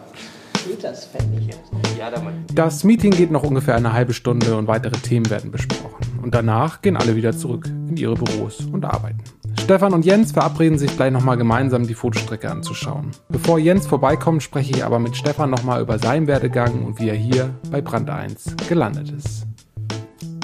Peterspfennig. 0.65 1.49
Ja, 1.97 2.09
da 2.09 2.21
man 2.21 2.43
Das 2.53 2.83
Meeting 2.83 3.11
geht 3.11 3.31
noch 3.31 3.43
ungefähr 3.43 3.75
eine 3.75 3.93
halbe 3.93 4.13
Stunde 4.13 4.57
und 4.57 4.67
weitere 4.67 4.97
Themen 4.97 5.29
werden 5.29 5.51
besprochen. 5.51 6.05
Und 6.21 6.33
danach 6.33 6.81
gehen 6.81 6.97
alle 6.97 7.15
wieder 7.15 7.37
zurück 7.37 7.67
in 7.67 7.97
ihre 7.97 8.15
Büros 8.15 8.61
und 8.61 8.83
arbeiten. 8.83 9.23
Stefan 9.61 9.93
und 9.93 10.05
Jens 10.05 10.31
verabreden 10.31 10.77
sich 10.77 10.95
gleich 10.95 11.11
nochmal 11.11 11.37
gemeinsam 11.37 11.87
die 11.87 11.93
Fotostrecke 11.93 12.51
anzuschauen. 12.51 13.11
Bevor 13.29 13.59
Jens 13.59 13.87
vorbeikommt, 13.87 14.43
spreche 14.43 14.71
ich 14.71 14.83
aber 14.83 14.99
mit 14.99 15.15
Stefan 15.15 15.49
nochmal 15.49 15.81
über 15.81 15.99
seinen 15.99 16.27
Werdegang 16.27 16.83
und 16.83 16.99
wie 16.99 17.09
er 17.09 17.15
hier 17.15 17.49
bei 17.71 17.81
Brand 17.81 18.09
1 18.09 18.55
gelandet 18.67 19.11
ist. 19.11 19.45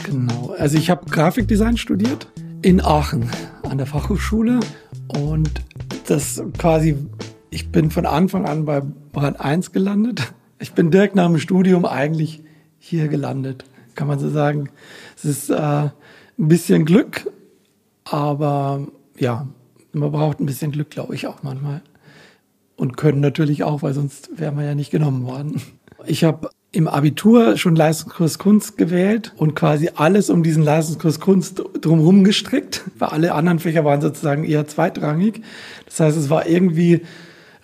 Genau. 0.04 0.54
Also 0.58 0.78
ich 0.78 0.90
habe 0.90 1.06
Grafikdesign 1.10 1.78
studiert 1.78 2.28
in 2.62 2.80
Aachen 2.84 3.30
an 3.70 3.78
der 3.78 3.88
Fachhochschule 3.88 4.60
und 5.08 5.50
das 6.08 6.44
quasi, 6.58 6.98
ich 7.52 7.70
bin 7.70 7.92
von 7.92 8.06
Anfang 8.06 8.46
an 8.46 8.66
bei 8.66 8.82
Brand 8.82 9.40
1 9.40 9.74
gelandet. 9.74 10.34
Ich 10.60 10.72
bin 10.72 10.90
direkt 10.90 11.16
nach 11.16 11.28
dem 11.28 11.38
Studium 11.38 11.86
eigentlich 11.86 12.42
hier 12.80 13.10
gelandet, 13.10 13.66
kann 13.94 14.08
man 14.08 14.20
so 14.20 14.30
sagen. 14.30 14.70
Es 15.18 15.26
ist 15.26 15.50
äh, 15.50 15.56
ein 15.56 15.92
bisschen 16.38 16.86
Glück, 16.86 17.30
aber 18.06 18.88
ja, 19.20 19.48
man 19.92 20.12
braucht 20.12 20.40
ein 20.40 20.46
bisschen 20.46 20.72
Glück, 20.72 20.90
glaube 20.90 21.14
ich, 21.14 21.28
auch 21.28 21.44
manchmal. 21.44 21.82
Und 22.78 22.96
können 22.96 23.20
natürlich 23.20 23.64
auch, 23.64 23.84
weil 23.84 23.94
sonst 23.94 24.40
wären 24.40 24.58
wir 24.58 24.64
ja 24.64 24.74
nicht 24.74 24.90
genommen 24.90 25.26
worden. 25.26 25.62
Ich 26.08 26.24
habe 26.24 26.50
im 26.72 26.88
Abitur 26.88 27.58
schon 27.58 27.76
Leistungskurs 27.76 28.40
Kunst 28.40 28.78
gewählt 28.78 29.34
und 29.36 29.56
quasi 29.56 29.92
alles 29.94 30.30
um 30.30 30.42
diesen 30.42 30.64
Leistungskurs 30.64 31.20
Kunst 31.20 31.62
drumherum 31.82 32.24
gestrickt, 32.24 32.84
weil 32.98 33.10
alle 33.10 33.34
anderen 33.34 33.60
Fächer 33.60 33.84
waren 33.84 34.00
sozusagen 34.00 34.46
eher 34.46 34.66
zweitrangig. 34.68 35.42
Das 35.86 36.00
heißt, 36.00 36.18
es 36.18 36.30
war 36.30 36.48
irgendwie 36.48 37.02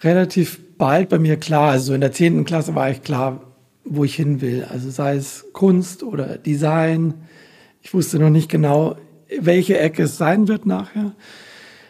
relativ 0.01 0.59
bald 0.77 1.09
bei 1.09 1.19
mir 1.19 1.37
klar, 1.37 1.71
also 1.71 1.87
so 1.87 1.93
in 1.93 2.01
der 2.01 2.11
zehnten 2.11 2.45
Klasse 2.45 2.75
war 2.75 2.89
ich 2.89 3.01
klar, 3.01 3.41
wo 3.83 4.03
ich 4.03 4.15
hin 4.15 4.41
will. 4.41 4.65
Also 4.69 4.89
sei 4.89 5.15
es 5.15 5.45
Kunst 5.53 6.03
oder 6.03 6.37
Design. 6.37 7.13
Ich 7.81 7.93
wusste 7.93 8.19
noch 8.19 8.29
nicht 8.29 8.49
genau, 8.49 8.97
welche 9.39 9.77
Ecke 9.77 10.03
es 10.03 10.17
sein 10.17 10.47
wird 10.47 10.65
nachher. 10.65 11.13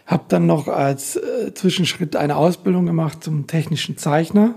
Habe 0.06 0.24
dann 0.30 0.46
noch 0.46 0.68
als 0.68 1.18
äh, 1.18 1.54
Zwischenschritt 1.54 2.16
eine 2.16 2.38
Ausbildung 2.38 2.86
gemacht 2.86 3.24
zum 3.24 3.48
technischen 3.48 3.98
Zeichner 3.98 4.56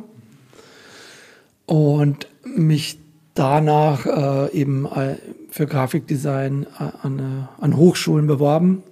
und 1.67 2.29
mich 2.45 2.99
danach 3.35 4.07
äh, 4.07 4.53
eben 4.53 4.87
äh, 4.87 5.17
für 5.51 5.67
Grafikdesign 5.67 6.67
äh, 6.79 6.85
an, 7.03 7.19
äh, 7.19 7.63
an 7.63 7.77
Hochschulen 7.77 8.27
beworben 8.27 8.83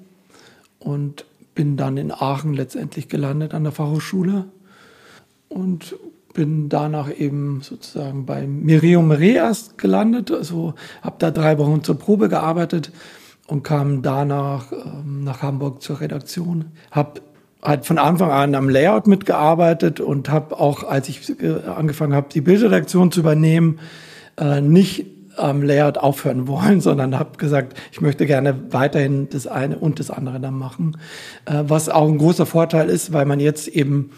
und 0.79 1.25
bin 1.59 1.77
dann 1.77 1.97
in 1.97 2.13
Aachen 2.13 2.55
letztendlich 2.55 3.09
gelandet 3.09 3.53
an 3.53 3.65
der 3.65 3.73
Fachhochschule 3.73 4.45
und 5.49 5.97
bin 6.33 6.69
danach 6.69 7.11
eben 7.13 7.63
sozusagen 7.63 8.27
bei 8.27 8.47
Miriam 8.47 9.11
erst 9.11 9.77
gelandet. 9.77 10.31
Also 10.31 10.75
habe 11.03 11.17
da 11.19 11.33
drei 11.33 11.59
Wochen 11.59 11.83
zur 11.83 11.99
Probe 11.99 12.29
gearbeitet 12.29 12.93
und 13.49 13.65
kam 13.65 14.03
danach 14.03 14.71
ähm, 14.71 15.25
nach 15.25 15.43
Hamburg 15.43 15.83
zur 15.83 16.01
Redaktion. 16.01 16.67
Habe 16.93 17.23
halt 17.61 17.85
von 17.85 17.99
Anfang 17.99 18.31
an 18.31 18.55
am 18.55 18.69
Layout 18.69 19.09
mitgearbeitet 19.09 19.99
und 19.99 20.29
habe 20.29 20.61
auch, 20.61 20.85
als 20.85 21.09
ich 21.09 21.43
äh, 21.43 21.65
angefangen 21.67 22.15
habe, 22.15 22.29
die 22.33 22.41
Bildredaktion 22.41 23.11
zu 23.11 23.19
übernehmen, 23.19 23.81
äh, 24.37 24.61
nicht 24.61 25.07
am 25.39 25.63
Layout 25.63 25.99
aufhören 25.99 26.49
wollen, 26.49 26.81
sondern 26.83 27.19
habe 27.19 27.39
gesagt, 27.39 27.79
ich 27.93 28.01
möchte 28.01 28.27
gerne 28.27 28.55
weiterhin 28.71 29.29
das 29.31 29.47
eine 29.47 29.79
und 29.79 30.01
das 30.01 30.11
andere 30.11 30.41
dann 30.41 30.55
machen. 30.55 30.97
Äh, 31.45 31.65
was 31.67 31.89
auch 31.89 32.09
ein 32.09 32.19
großer 32.19 32.47
Vorteil 32.47 32.89
ist, 32.89 33.13
weil 33.13 33.25
man 33.25 33.41
jetzt 33.41 33.69
eben 33.69 34.11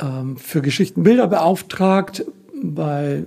ähm, 0.00 0.36
für 0.36 0.62
Geschichten 0.62 1.02
Bilder 1.02 1.26
beauftragt, 1.26 2.24
bei 2.62 3.24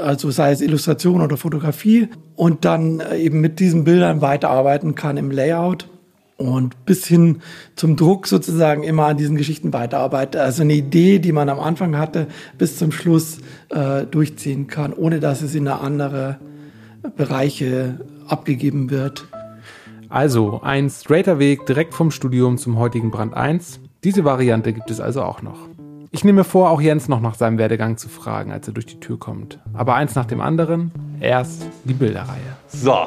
also 0.00 0.30
sei 0.30 0.52
es 0.52 0.60
Illustration 0.60 1.20
oder 1.20 1.36
Fotografie 1.36 2.08
und 2.36 2.64
dann 2.64 3.00
äh, 3.00 3.18
eben 3.18 3.40
mit 3.40 3.58
diesen 3.58 3.84
Bildern 3.84 4.20
weiterarbeiten 4.20 4.94
kann 4.94 5.16
im 5.16 5.30
Layout 5.30 5.88
und 6.36 6.84
bis 6.84 7.06
hin 7.06 7.40
zum 7.76 7.96
Druck 7.96 8.26
sozusagen 8.26 8.82
immer 8.82 9.06
an 9.06 9.16
diesen 9.16 9.36
Geschichten 9.36 9.72
weiterarbeitet. 9.72 10.40
Also 10.40 10.62
eine 10.62 10.74
Idee, 10.74 11.18
die 11.18 11.32
man 11.32 11.48
am 11.48 11.60
Anfang 11.60 11.96
hatte, 11.96 12.26
bis 12.58 12.78
zum 12.78 12.92
Schluss 12.92 13.38
äh, 13.70 14.04
durchziehen 14.04 14.66
kann, 14.66 14.92
ohne 14.92 15.20
dass 15.20 15.42
es 15.42 15.54
in 15.54 15.68
eine 15.68 15.80
andere 15.80 16.38
Bereiche 17.16 18.00
abgegeben 18.26 18.90
wird. 18.90 19.26
Also 20.08 20.60
ein 20.62 20.90
straighter 20.90 21.38
Weg 21.38 21.66
direkt 21.66 21.94
vom 21.94 22.10
Studium 22.10 22.58
zum 22.58 22.78
heutigen 22.78 23.10
Brand 23.10 23.34
1. 23.34 23.80
Diese 24.04 24.24
Variante 24.24 24.72
gibt 24.72 24.90
es 24.90 25.00
also 25.00 25.22
auch 25.22 25.42
noch. 25.42 25.68
Ich 26.10 26.24
nehme 26.24 26.44
vor, 26.44 26.68
auch 26.68 26.82
Jens 26.82 27.08
noch 27.08 27.20
nach 27.20 27.34
seinem 27.34 27.56
Werdegang 27.56 27.96
zu 27.96 28.10
fragen, 28.10 28.52
als 28.52 28.68
er 28.68 28.74
durch 28.74 28.84
die 28.84 29.00
Tür 29.00 29.18
kommt. 29.18 29.58
Aber 29.72 29.94
eins 29.94 30.14
nach 30.14 30.26
dem 30.26 30.42
anderen, 30.42 30.90
erst 31.20 31.64
die 31.84 31.94
Bilderreihe. 31.94 32.56
So, 32.68 33.06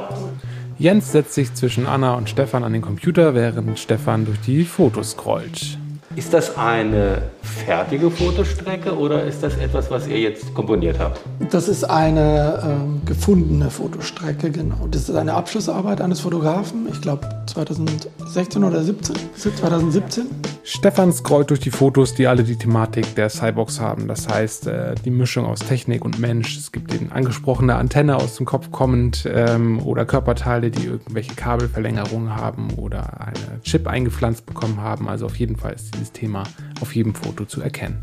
Jens 0.77 1.13
setzt 1.13 1.34
sich 1.34 1.53
zwischen 1.53 1.88
Anna 1.88 2.15
und 2.15 2.29
Stefan 2.29 2.65
an 2.65 2.74
den 2.74 2.82
Computer, 2.82 3.34
während 3.34 3.79
Stefan 3.79 4.25
durch 4.25 4.41
die 4.41 4.65
Fotos 4.65 5.12
scrollt. 5.12 5.77
Ist 6.15 6.34
das 6.34 6.57
eine 6.57 7.24
fertige 7.41 8.10
Fotostrecke 8.10 8.98
oder 8.98 9.24
ist 9.24 9.43
das 9.43 9.57
etwas, 9.57 9.91
was 9.91 10.07
ihr 10.07 10.19
jetzt 10.19 10.53
komponiert 10.53 10.98
habt? 11.00 11.19
Das 11.51 11.67
ist 11.67 11.84
eine 11.84 12.62
ähm, 12.63 13.01
gefundene 13.05 13.69
Fotostrecke, 13.69 14.50
genau. 14.51 14.88
Das 14.89 15.10
ist 15.10 15.15
eine 15.15 15.34
Abschlussarbeit 15.34 16.01
eines 16.01 16.22
Fotografen, 16.22 16.88
ich 16.91 17.01
glaube 17.01 17.27
2016 17.48 18.63
oder 18.63 18.84
17, 18.84 19.15
2017. 19.36 20.25
Stefan 20.67 21.13
scrollt 21.13 21.51
durch 21.51 21.60
die 21.60 21.69
Fotos, 21.69 22.15
die 22.15 22.25
alle 22.25 22.43
die 22.43 22.55
Thematik 22.55 23.13
der 23.13 23.29
Cyborgs 23.29 23.79
haben. 23.79 24.07
Das 24.07 24.27
heißt, 24.27 24.65
äh, 24.65 24.95
die 25.05 25.12
Mischung 25.12 25.45
aus 25.45 25.60
Technik 25.60 26.03
und 26.03 26.17
Mensch. 26.17 26.57
Es 26.57 26.72
gibt 26.72 26.91
den 26.91 27.12
angesprochene 27.12 27.75
Antenne 27.75 28.15
aus 28.15 28.38
dem 28.38 28.48
Kopf 28.48 28.72
kommend 28.72 29.29
ähm, 29.31 29.79
oder 29.86 30.05
Körperteile, 30.05 30.72
die 30.72 30.86
irgendwelche 30.88 31.36
Kabelverlängerungen 31.36 32.36
haben 32.36 32.72
oder 32.77 33.22
eine 33.22 33.62
Chip 33.62 33.88
eingepflanzt 33.88 34.48
bekommen 34.48 34.81
haben. 34.81 35.07
Also 35.07 35.27
auf 35.27 35.36
jeden 35.36 35.55
Fall 35.55 35.74
ist 35.74 35.95
dieses 36.06 36.12
Thema 36.12 36.44
auf 36.82 36.96
jedem 36.96 37.16
Foto 37.16 37.46
zu 37.46 37.62
erkennen. 37.62 38.00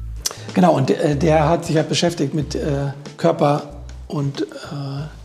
Genau, 0.55 0.75
und 0.75 0.89
der, 0.89 1.15
der 1.15 1.49
hat 1.49 1.65
sich 1.65 1.77
ja 1.77 1.83
beschäftigt 1.83 2.35
mit 2.35 2.55
äh, 2.55 2.93
Körper 3.17 3.63
und 4.09 4.43
äh, 4.43 4.45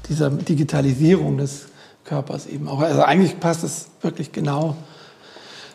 dieser 0.10 0.30
Digitalisierung 0.30 1.38
des 1.38 1.68
Körpers 2.04 2.46
eben 2.46 2.68
auch. 2.68 2.80
Also 2.80 3.02
eigentlich 3.02 3.40
passt 3.40 3.64
es 3.64 3.88
wirklich 4.02 4.32
genau 4.32 4.76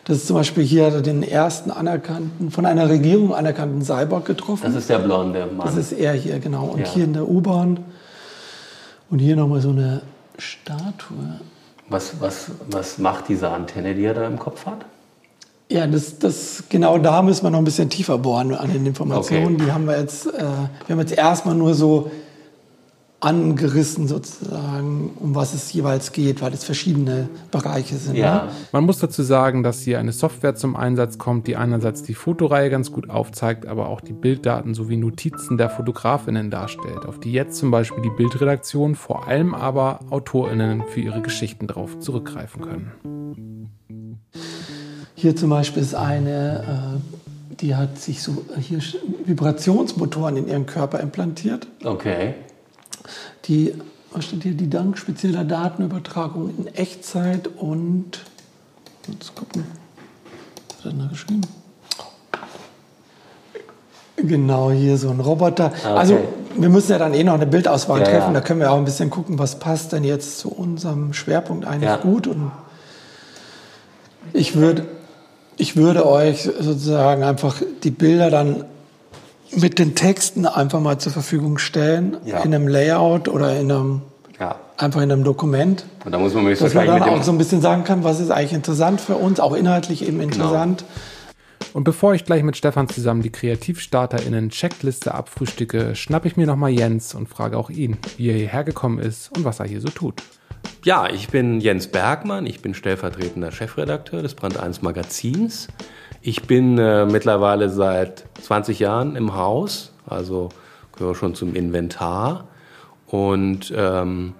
Das 0.05 0.17
ist 0.17 0.27
zum 0.27 0.35
Beispiel 0.37 0.63
hier 0.63 0.85
er 0.85 1.01
den 1.01 1.23
ersten 1.23 1.71
anerkannten, 1.71 2.51
von 2.51 2.65
einer 2.65 2.89
Regierung 2.89 3.33
anerkannten 3.35 3.83
Cyborg 3.83 4.25
getroffen. 4.25 4.63
Das 4.65 4.75
ist 4.75 4.89
der 4.89 4.99
blonde 4.99 5.45
Mann. 5.45 5.65
Das 5.67 5.75
ist 5.77 5.91
er 5.91 6.13
hier, 6.13 6.39
genau. 6.39 6.65
Und 6.65 6.79
Ja. 6.81 6.87
hier 6.87 7.03
in 7.05 7.13
der 7.13 7.27
U-Bahn. 7.27 7.79
Und 9.09 9.19
hier 9.19 9.35
nochmal 9.35 9.61
so 9.61 9.69
eine 9.69 10.01
Statue. 10.37 11.39
was, 11.89 12.19
was, 12.19 12.47
was 12.71 12.97
macht 12.97 13.29
diese 13.29 13.49
Antenne, 13.49 13.93
die 13.93 14.03
er 14.05 14.13
da 14.15 14.25
im 14.25 14.39
Kopf 14.39 14.65
hat? 14.65 14.85
Ja, 15.71 15.87
das, 15.87 16.19
das, 16.19 16.63
genau 16.69 16.97
da 16.97 17.21
müssen 17.21 17.43
wir 17.43 17.49
noch 17.49 17.59
ein 17.59 17.63
bisschen 17.63 17.89
tiefer 17.89 18.17
bohren 18.17 18.53
an 18.53 18.71
den 18.71 18.85
Informationen. 18.85 19.55
Okay. 19.55 19.65
Die 19.65 19.71
haben 19.71 19.85
wir 19.85 19.99
jetzt, 19.99 20.27
äh, 20.27 20.41
wir 20.41 20.89
haben 20.89 20.99
jetzt 20.99 21.17
erstmal 21.17 21.55
nur 21.55 21.73
so 21.73 22.11
angerissen 23.23 24.07
sozusagen, 24.09 25.11
um 25.17 25.33
was 25.33 25.53
es 25.53 25.71
jeweils 25.71 26.11
geht, 26.11 26.41
weil 26.41 26.53
es 26.53 26.65
verschiedene 26.65 27.29
Bereiche 27.51 27.95
sind. 27.95 28.17
Ja. 28.17 28.45
Ne? 28.45 28.51
Man 28.73 28.83
muss 28.83 28.99
dazu 28.99 29.23
sagen, 29.23 29.63
dass 29.63 29.79
hier 29.79 29.97
eine 29.99 30.11
Software 30.11 30.55
zum 30.55 30.75
Einsatz 30.75 31.17
kommt, 31.17 31.47
die 31.47 31.55
einerseits 31.55 32.03
die 32.03 32.15
Fotoreihe 32.15 32.69
ganz 32.69 32.91
gut 32.91 33.09
aufzeigt, 33.09 33.65
aber 33.65 33.87
auch 33.87 34.01
die 34.01 34.11
Bilddaten 34.11 34.73
sowie 34.73 34.97
Notizen 34.97 35.57
der 35.57 35.69
Fotografinnen 35.69 36.51
darstellt, 36.51 37.05
auf 37.05 37.19
die 37.19 37.31
jetzt 37.31 37.57
zum 37.57 37.71
Beispiel 37.71 38.03
die 38.03 38.09
Bildredaktion, 38.09 38.95
vor 38.95 39.27
allem 39.27 39.55
aber 39.55 40.01
Autorinnen 40.09 40.83
für 40.89 40.99
ihre 40.99 41.21
Geschichten 41.21 41.67
darauf 41.67 41.99
zurückgreifen 41.99 42.61
können. 42.61 43.69
Hier 45.15 45.35
zum 45.35 45.49
Beispiel 45.49 45.81
ist 45.83 45.95
eine, 45.95 46.99
äh, 47.51 47.55
die 47.55 47.75
hat 47.75 47.99
sich 47.99 48.21
so 48.21 48.45
äh, 48.55 48.59
hier 48.59 48.79
Vibrationsmotoren 49.25 50.37
in 50.37 50.47
ihren 50.47 50.65
Körper 50.65 50.99
implantiert. 50.99 51.67
Okay. 51.83 52.35
Die, 53.45 53.73
was 54.11 54.25
steht 54.25 54.43
hier, 54.43 54.53
die 54.53 54.69
dank 54.69 54.97
spezieller 54.97 55.43
Datenübertragung 55.43 56.53
in 56.57 56.67
Echtzeit 56.67 57.47
und, 57.47 58.19
jetzt 59.07 59.35
gucken, 59.35 59.65
was 60.69 60.85
hat 60.85 60.93
er 60.93 60.99
da 61.03 61.07
geschrieben? 61.07 61.41
Genau, 64.15 64.71
hier 64.71 64.97
so 64.97 65.09
ein 65.09 65.19
Roboter. 65.19 65.71
Ah, 65.85 65.95
Also 65.95 66.13
okay. 66.15 66.23
wir 66.57 66.69
müssen 66.69 66.91
ja 66.91 66.97
dann 66.99 67.13
eh 67.13 67.23
noch 67.23 67.33
eine 67.33 67.47
Bildauswahl 67.47 67.99
Ja, 67.99 68.05
treffen. 68.05 68.27
ja. 68.27 68.33
Da 68.33 68.41
können 68.41 68.59
wir 68.59 68.71
auch 68.71 68.77
ein 68.77 68.85
bisschen 68.85 69.09
gucken, 69.09 69.39
was 69.39 69.57
passt 69.59 69.91
denn 69.91 70.03
jetzt 70.03 70.39
zu 70.39 70.49
unserem 70.49 71.13
Schwerpunkt 71.13 71.65
eigentlich 71.65 71.89
Ja. 71.89 71.97
gut. 71.97 72.27
Und 72.27 72.51
ich 74.31 74.55
würde, 74.55 74.85
ich 75.57 75.75
würde 75.75 76.05
euch 76.07 76.43
sozusagen 76.43 77.23
einfach 77.23 77.61
die 77.83 77.91
Bilder 77.91 78.29
dann 78.29 78.65
mit 79.55 79.77
den 79.77 79.93
Texten 79.95 80.45
einfach 80.45 80.79
mal 80.79 80.97
zur 80.97 81.11
Verfügung 81.11 81.57
stellen, 81.57 82.17
Ja. 82.25 82.39
in 82.39 82.53
einem 82.55 82.67
Layout 82.67 83.27
oder 83.27 83.55
in 83.59 83.71
einem, 83.71 84.01
Ja. 84.39 84.55
einfach 84.77 85.01
in 85.01 85.11
einem 85.11 85.23
Dokument, 85.23 85.85
Und 86.05 86.11
da 86.11 86.17
muss 86.17 86.33
man 86.33 86.45
mich 86.45 86.57
dass 86.59 86.73
man 86.73 86.87
dann 86.87 86.99
mit 86.99 87.09
auch 87.09 87.23
so 87.23 87.31
ein 87.31 87.37
bisschen 87.37 87.61
sagen 87.61 87.83
kann, 87.83 88.03
was 88.03 88.19
ist 88.19 88.31
eigentlich 88.31 88.53
interessant 88.53 88.99
für 88.99 89.15
uns, 89.15 89.39
auch 89.39 89.53
inhaltlich 89.53 90.07
eben 90.07 90.21
interessant. 90.21 90.85
Und 91.73 91.83
bevor 91.85 92.13
ich 92.13 92.25
gleich 92.25 92.43
mit 92.43 92.57
Stefan 92.57 92.87
zusammen 92.89 93.21
die 93.21 93.31
KreativstarterInnen 93.31 94.49
Checkliste 94.49 95.13
abfrühstücke, 95.13 95.95
schnapp 95.95 96.25
ich 96.25 96.35
mir 96.37 96.45
nochmal 96.45 96.69
Jens 96.71 97.15
und 97.15 97.29
frage 97.29 97.57
auch 97.57 97.69
ihn, 97.69 97.97
wie 98.17 98.29
er 98.29 98.35
hierher 98.37 98.63
gekommen 98.63 98.99
ist 98.99 99.35
und 99.35 99.43
was 99.45 99.59
er 99.59 99.65
hier 99.67 99.81
so 99.81 99.89
tut. 99.89 100.21
Ja, 100.83 101.09
ich 101.09 101.29
bin 101.29 101.61
Jens 101.61 101.87
Bergmann, 101.87 102.45
ich 102.45 102.61
bin 102.61 102.73
stellvertretender 102.73 103.51
Chefredakteur 103.51 104.21
des 104.21 104.33
Brand 104.33 104.57
1 104.59 104.81
Magazins. 104.81 105.69
Ich 106.21 106.43
bin 106.43 106.77
äh, 106.77 107.05
mittlerweile 107.05 107.69
seit 107.69 108.25
20 108.41 108.79
Jahren 108.79 109.15
im 109.15 109.35
Haus, 109.35 109.93
also 110.05 110.49
gehöre 110.97 111.15
schon 111.15 111.35
zum 111.35 111.55
Inventar. 111.55 112.47
Und 113.07 113.73
ähm, 113.75 114.33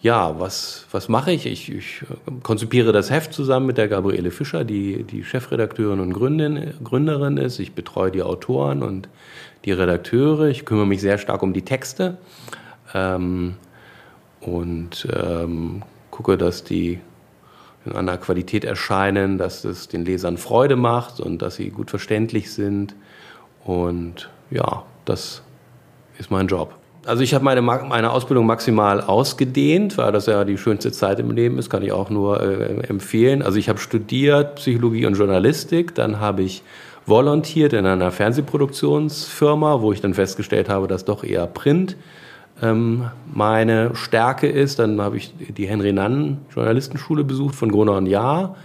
ja, 0.00 0.38
was, 0.38 0.86
was 0.90 1.08
mache 1.08 1.32
ich? 1.32 1.46
ich? 1.46 1.72
Ich 1.72 2.02
äh, 2.02 2.32
konzipiere 2.42 2.92
das 2.92 3.10
Heft 3.10 3.32
zusammen 3.32 3.66
mit 3.66 3.78
der 3.78 3.88
Gabriele 3.88 4.30
Fischer, 4.30 4.64
die 4.64 5.04
die 5.04 5.24
Chefredakteurin 5.24 6.00
und 6.00 6.12
Gründin, 6.12 6.74
Gründerin 6.84 7.36
ist. 7.36 7.58
Ich 7.58 7.72
betreue 7.72 8.10
die 8.10 8.22
Autoren 8.22 8.82
und 8.82 9.08
die 9.64 9.72
Redakteure. 9.72 10.48
Ich 10.48 10.64
kümmere 10.64 10.86
mich 10.86 11.00
sehr 11.00 11.18
stark 11.18 11.42
um 11.42 11.52
die 11.52 11.64
Texte. 11.64 12.18
Ähm, 12.94 13.54
und 14.40 15.08
ähm, 15.14 15.82
gucke, 16.10 16.36
dass 16.36 16.64
die 16.64 17.00
in 17.84 17.92
einer 17.92 18.18
Qualität 18.18 18.64
erscheinen, 18.64 19.38
dass 19.38 19.64
es 19.64 19.88
den 19.88 20.04
Lesern 20.04 20.36
Freude 20.36 20.76
macht 20.76 21.20
und 21.20 21.42
dass 21.42 21.56
sie 21.56 21.70
gut 21.70 21.90
verständlich 21.90 22.52
sind. 22.52 22.94
Und 23.64 24.30
ja, 24.50 24.84
das 25.04 25.42
ist 26.18 26.30
mein 26.30 26.48
Job. 26.48 26.74
Also 27.06 27.22
ich 27.22 27.32
habe 27.32 27.44
meine, 27.44 27.62
meine 27.62 28.10
Ausbildung 28.10 28.44
maximal 28.44 29.00
ausgedehnt, 29.00 29.96
weil 29.96 30.12
das 30.12 30.26
ja 30.26 30.44
die 30.44 30.58
schönste 30.58 30.92
Zeit 30.92 31.20
im 31.20 31.30
Leben 31.30 31.58
ist, 31.58 31.70
kann 31.70 31.82
ich 31.82 31.92
auch 31.92 32.10
nur 32.10 32.42
äh, 32.42 32.86
empfehlen. 32.88 33.42
Also 33.42 33.58
ich 33.58 33.68
habe 33.68 33.78
studiert 33.78 34.56
Psychologie 34.56 35.06
und 35.06 35.14
Journalistik, 35.14 35.94
dann 35.94 36.20
habe 36.20 36.42
ich 36.42 36.62
volontiert 37.06 37.72
in 37.72 37.86
einer 37.86 38.10
Fernsehproduktionsfirma, 38.10 39.80
wo 39.80 39.92
ich 39.92 40.02
dann 40.02 40.12
festgestellt 40.12 40.68
habe, 40.68 40.86
dass 40.86 41.06
doch 41.06 41.24
eher 41.24 41.46
Print 41.46 41.96
ähm, 42.62 43.10
meine 43.32 43.94
Stärke 43.94 44.48
ist. 44.48 44.78
Dann 44.78 45.00
habe 45.00 45.16
ich 45.16 45.34
die 45.36 45.66
Henry 45.66 45.92
Nannen 45.92 46.38
Journalistenschule 46.54 47.24
besucht 47.24 47.54
von 47.54 47.70
Gruner 47.70 47.96
und 47.96 48.06
Jahr. 48.06 48.56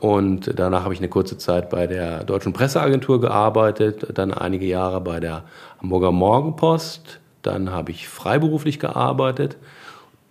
Und 0.00 0.58
danach 0.58 0.84
habe 0.84 0.94
ich 0.94 1.00
eine 1.00 1.10
kurze 1.10 1.36
Zeit 1.36 1.68
bei 1.68 1.86
der 1.86 2.24
Deutschen 2.24 2.54
Presseagentur 2.54 3.20
gearbeitet, 3.20 4.06
dann 4.14 4.32
einige 4.32 4.64
Jahre 4.64 5.00
bei 5.02 5.20
der 5.20 5.44
Hamburger 5.80 6.10
Morgenpost. 6.10 7.20
Dann 7.42 7.70
habe 7.70 7.90
ich 7.90 8.08
freiberuflich 8.08 8.78
gearbeitet, 8.78 9.58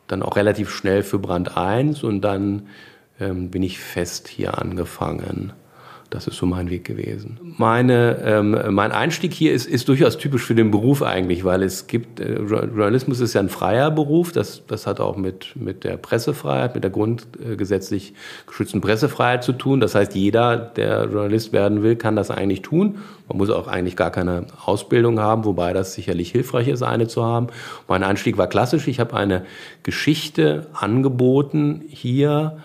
dann 0.07 0.23
auch 0.23 0.35
relativ 0.35 0.71
schnell 0.71 1.03
für 1.03 1.19
Brand 1.19 1.55
1 1.55 2.03
und 2.03 2.21
dann 2.21 2.67
ähm, 3.19 3.51
bin 3.51 3.61
ich 3.61 3.79
fest 3.79 4.27
hier 4.27 4.57
angefangen. 4.59 5.53
Das 6.09 6.25
ist 6.25 6.37
so 6.37 6.47
mein 6.47 6.71
Weg 6.71 6.85
gewesen. 6.85 7.37
Meine, 7.57 8.17
ähm, 8.23 8.57
mein 8.73 8.91
Einstieg 8.91 9.31
hier 9.31 9.53
ist, 9.53 9.67
ist 9.67 9.87
durchaus 9.89 10.17
typisch 10.17 10.43
für 10.43 10.55
den 10.55 10.71
Beruf 10.71 11.03
eigentlich, 11.03 11.43
weil 11.43 11.61
es 11.61 11.85
gibt, 11.85 12.19
äh, 12.19 12.39
Journalismus 12.41 13.19
ist 13.19 13.35
ja 13.35 13.41
ein 13.41 13.49
freier 13.49 13.91
Beruf, 13.91 14.31
das, 14.31 14.63
das 14.65 14.87
hat 14.87 14.99
auch 14.99 15.17
mit, 15.17 15.55
mit 15.55 15.83
der 15.83 15.97
Pressefreiheit, 15.97 16.73
mit 16.73 16.83
der 16.83 16.89
grundgesetzlich 16.89 18.15
geschützten 18.47 18.81
Pressefreiheit 18.81 19.43
zu 19.43 19.53
tun. 19.53 19.79
Das 19.79 19.93
heißt, 19.93 20.15
jeder, 20.15 20.57
der 20.57 21.03
Journalist 21.03 21.53
werden 21.53 21.83
will, 21.83 21.95
kann 21.95 22.15
das 22.15 22.31
eigentlich 22.31 22.63
tun. 22.63 22.97
Man 23.27 23.37
muss 23.37 23.51
auch 23.51 23.67
eigentlich 23.67 23.95
gar 23.95 24.09
keine 24.09 24.47
Ausbildung 24.65 25.19
haben, 25.19 25.45
wobei 25.45 25.73
das 25.73 25.93
sicherlich 25.93 26.31
hilfreich 26.31 26.69
ist, 26.69 26.81
eine 26.81 27.07
zu 27.07 27.23
haben. 27.23 27.47
Mein 27.87 28.03
Einstieg 28.03 28.39
war 28.39 28.47
klassisch. 28.47 28.87
Ich 28.87 28.99
habe 28.99 29.13
eine 29.13 29.45
Geschichte 29.83 30.65
angeboten 30.73 31.83
hier, 31.87 32.57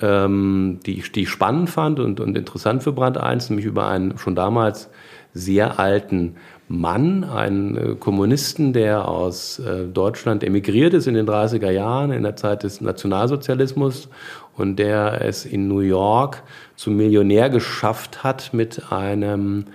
ähm, 0.00 0.80
die, 0.84 0.98
ich, 0.98 1.12
die 1.12 1.22
ich 1.22 1.30
spannend 1.30 1.70
fand 1.70 2.00
und, 2.00 2.20
und 2.20 2.36
interessant 2.36 2.82
für 2.82 2.92
Brand 2.92 3.18
1, 3.18 3.50
nämlich 3.50 3.66
über 3.66 3.86
einen 3.88 4.18
schon 4.18 4.34
damals 4.34 4.90
sehr 5.32 5.78
alten 5.78 6.36
Mann, 6.68 7.24
einen 7.24 7.76
äh, 7.76 7.94
Kommunisten, 7.94 8.72
der 8.72 9.06
aus 9.08 9.58
äh, 9.60 9.86
Deutschland 9.86 10.42
emigriert 10.42 10.94
ist 10.94 11.06
in 11.06 11.14
den 11.14 11.26
30er 11.26 11.70
Jahren, 11.70 12.10
in 12.10 12.24
der 12.24 12.36
Zeit 12.36 12.64
des 12.64 12.80
Nationalsozialismus 12.80 14.08
und 14.56 14.78
der 14.78 15.22
es 15.22 15.44
in 15.44 15.68
New 15.68 15.80
York 15.80 16.42
zum 16.74 16.96
Millionär 16.96 17.50
geschafft 17.50 18.24
hat 18.24 18.52
mit 18.52 18.90
einem 18.90 19.66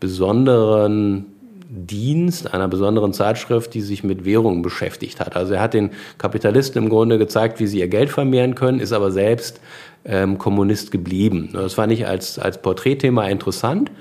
besonderen 0.00 1.26
Dienst 1.72 2.52
einer 2.52 2.66
besonderen 2.66 3.12
Zeitschrift, 3.12 3.74
die 3.74 3.80
sich 3.80 4.02
mit 4.02 4.24
Währungen 4.24 4.60
beschäftigt 4.60 5.20
hat. 5.20 5.36
Also 5.36 5.54
er 5.54 5.62
hat 5.62 5.72
den 5.72 5.90
Kapitalisten 6.18 6.82
im 6.82 6.88
Grunde 6.88 7.16
gezeigt, 7.16 7.60
wie 7.60 7.68
sie 7.68 7.78
ihr 7.78 7.86
Geld 7.86 8.10
vermehren 8.10 8.56
können, 8.56 8.80
ist 8.80 8.92
aber 8.92 9.12
selbst 9.12 9.60
ähm, 10.04 10.36
Kommunist 10.36 10.90
geblieben. 10.90 11.50
Das 11.52 11.74
fand 11.74 11.92
ich 11.92 12.08
als, 12.08 12.40
als 12.40 12.60
Porträtthema 12.60 13.28
interessant. 13.28 13.92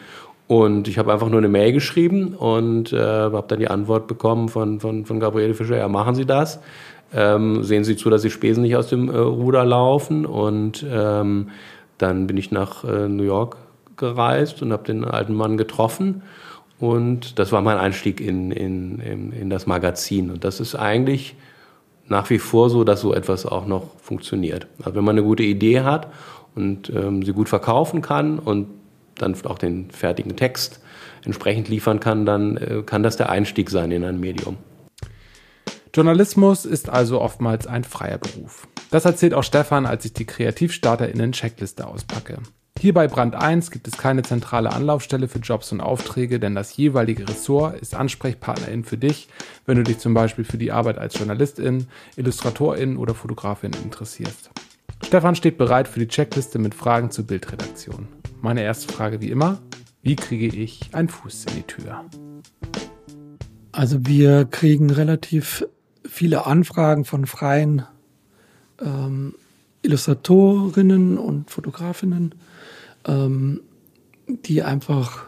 Und 0.47 0.87
ich 0.87 0.97
habe 0.97 1.13
einfach 1.13 1.29
nur 1.29 1.37
eine 1.37 1.47
Mail 1.47 1.71
geschrieben 1.71 2.33
und 2.33 2.91
äh, 2.91 2.97
habe 2.97 3.45
dann 3.47 3.59
die 3.59 3.67
Antwort 3.67 4.07
bekommen 4.07 4.49
von, 4.49 4.79
von, 4.79 5.05
von 5.05 5.19
Gabriele 5.19 5.53
Fischer, 5.53 5.77
ja, 5.77 5.87
machen 5.87 6.15
Sie 6.15 6.25
das. 6.25 6.59
Ähm, 7.13 7.63
sehen 7.63 7.83
Sie 7.83 7.95
zu, 7.95 8.09
dass 8.09 8.23
die 8.23 8.31
Spesen 8.31 8.63
nicht 8.63 8.75
aus 8.75 8.87
dem 8.87 9.09
äh, 9.09 9.17
Ruder 9.17 9.63
laufen. 9.63 10.25
Und 10.25 10.83
ähm, 10.89 11.49
dann 11.99 12.25
bin 12.25 12.37
ich 12.37 12.49
nach 12.49 12.83
äh, 12.83 13.07
New 13.07 13.21
York 13.21 13.57
gereist 13.95 14.63
und 14.63 14.73
habe 14.73 14.85
den 14.85 15.05
alten 15.05 15.35
Mann 15.35 15.55
getroffen. 15.55 16.23
Und 16.79 17.39
das 17.39 17.51
war 17.51 17.61
mein 17.61 17.77
Einstieg 17.77 18.21
in, 18.21 18.51
in, 18.51 18.99
in, 18.99 19.31
in 19.33 19.49
das 19.49 19.67
Magazin. 19.67 20.31
Und 20.31 20.43
das 20.43 20.59
ist 20.59 20.75
eigentlich 20.75 21.35
nach 22.07 22.29
wie 22.29 22.39
vor 22.39 22.69
so, 22.69 22.83
dass 22.83 23.01
so 23.01 23.13
etwas 23.13 23.45
auch 23.45 23.67
noch 23.67 23.99
funktioniert. 24.01 24.67
Also 24.79 24.95
wenn 24.95 25.03
man 25.03 25.17
eine 25.17 25.25
gute 25.25 25.43
Idee 25.43 25.81
hat 25.81 26.07
und 26.55 26.89
ähm, 26.89 27.23
sie 27.23 27.33
gut 27.33 27.49
verkaufen 27.49 28.01
kann 28.01 28.39
und 28.39 28.67
dann 29.15 29.35
auch 29.45 29.57
den 29.57 29.91
fertigen 29.91 30.35
Text 30.35 30.79
entsprechend 31.25 31.67
liefern 31.67 31.99
kann, 31.99 32.25
dann 32.25 32.57
äh, 32.57 32.83
kann 32.85 33.03
das 33.03 33.17
der 33.17 33.29
Einstieg 33.29 33.69
sein 33.69 33.91
in 33.91 34.03
ein 34.03 34.19
Medium. 34.19 34.57
Journalismus 35.93 36.65
ist 36.65 36.89
also 36.89 37.19
oftmals 37.19 37.67
ein 37.67 37.83
freier 37.83 38.19
Beruf. 38.19 38.67
Das 38.91 39.05
erzählt 39.05 39.33
auch 39.33 39.43
Stefan, 39.43 39.85
als 39.85 40.05
ich 40.05 40.13
die 40.13 40.25
KreativstarterInnen-Checkliste 40.25 41.85
auspacke. 41.85 42.39
Hier 42.81 42.93
bei 42.93 43.09
Brand 43.09 43.35
1 43.35 43.71
gibt 43.71 43.89
es 43.89 43.97
keine 43.97 44.21
zentrale 44.21 44.71
Anlaufstelle 44.71 45.27
für 45.27 45.39
Jobs 45.39 45.73
und 45.73 45.81
Aufträge, 45.81 46.39
denn 46.39 46.55
das 46.55 46.77
jeweilige 46.77 47.27
Ressort 47.27 47.77
ist 47.81 47.93
Ansprechpartnerin 47.93 48.85
für 48.85 48.97
dich, 48.97 49.27
wenn 49.65 49.75
du 49.75 49.83
dich 49.83 49.97
zum 49.97 50.13
Beispiel 50.13 50.45
für 50.45 50.57
die 50.57 50.71
Arbeit 50.71 50.97
als 50.97 51.19
Journalistin, 51.19 51.87
Illustratorin 52.15 52.95
oder 52.95 53.13
Fotografin 53.15 53.73
interessierst. 53.83 54.51
Stefan 55.05 55.35
steht 55.35 55.57
bereit 55.57 55.89
für 55.89 55.99
die 55.99 56.07
Checkliste 56.07 56.57
mit 56.57 56.73
Fragen 56.73 57.11
zur 57.11 57.27
Bildredaktion. 57.27 58.07
Meine 58.39 58.63
erste 58.63 58.93
Frage 58.93 59.19
wie 59.19 59.29
immer, 59.29 59.59
wie 60.01 60.15
kriege 60.15 60.47
ich 60.47 60.89
einen 60.93 61.09
Fuß 61.09 61.47
in 61.49 61.55
die 61.57 61.63
Tür? 61.63 62.05
Also 63.73 64.05
wir 64.05 64.45
kriegen 64.45 64.89
relativ 64.89 65.65
viele 66.07 66.45
Anfragen 66.45 67.03
von 67.03 67.25
freien 67.25 67.83
ähm, 68.81 69.35
Illustratorinnen 69.81 71.17
und 71.17 71.51
Fotografinnen, 71.51 72.35
ähm, 73.07 73.61
die 74.27 74.63
einfach 74.63 75.25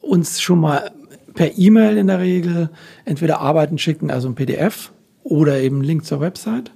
uns 0.00 0.40
schon 0.40 0.60
mal 0.60 0.90
per 1.34 1.58
E-Mail 1.58 1.96
in 1.96 2.06
der 2.06 2.20
Regel 2.20 2.70
entweder 3.04 3.40
Arbeiten 3.40 3.78
schicken, 3.78 4.10
also 4.10 4.28
ein 4.28 4.34
PDF 4.34 4.92
oder 5.22 5.60
eben 5.60 5.76
einen 5.76 5.84
Link 5.84 6.04
zur 6.04 6.20
Website. 6.20 6.70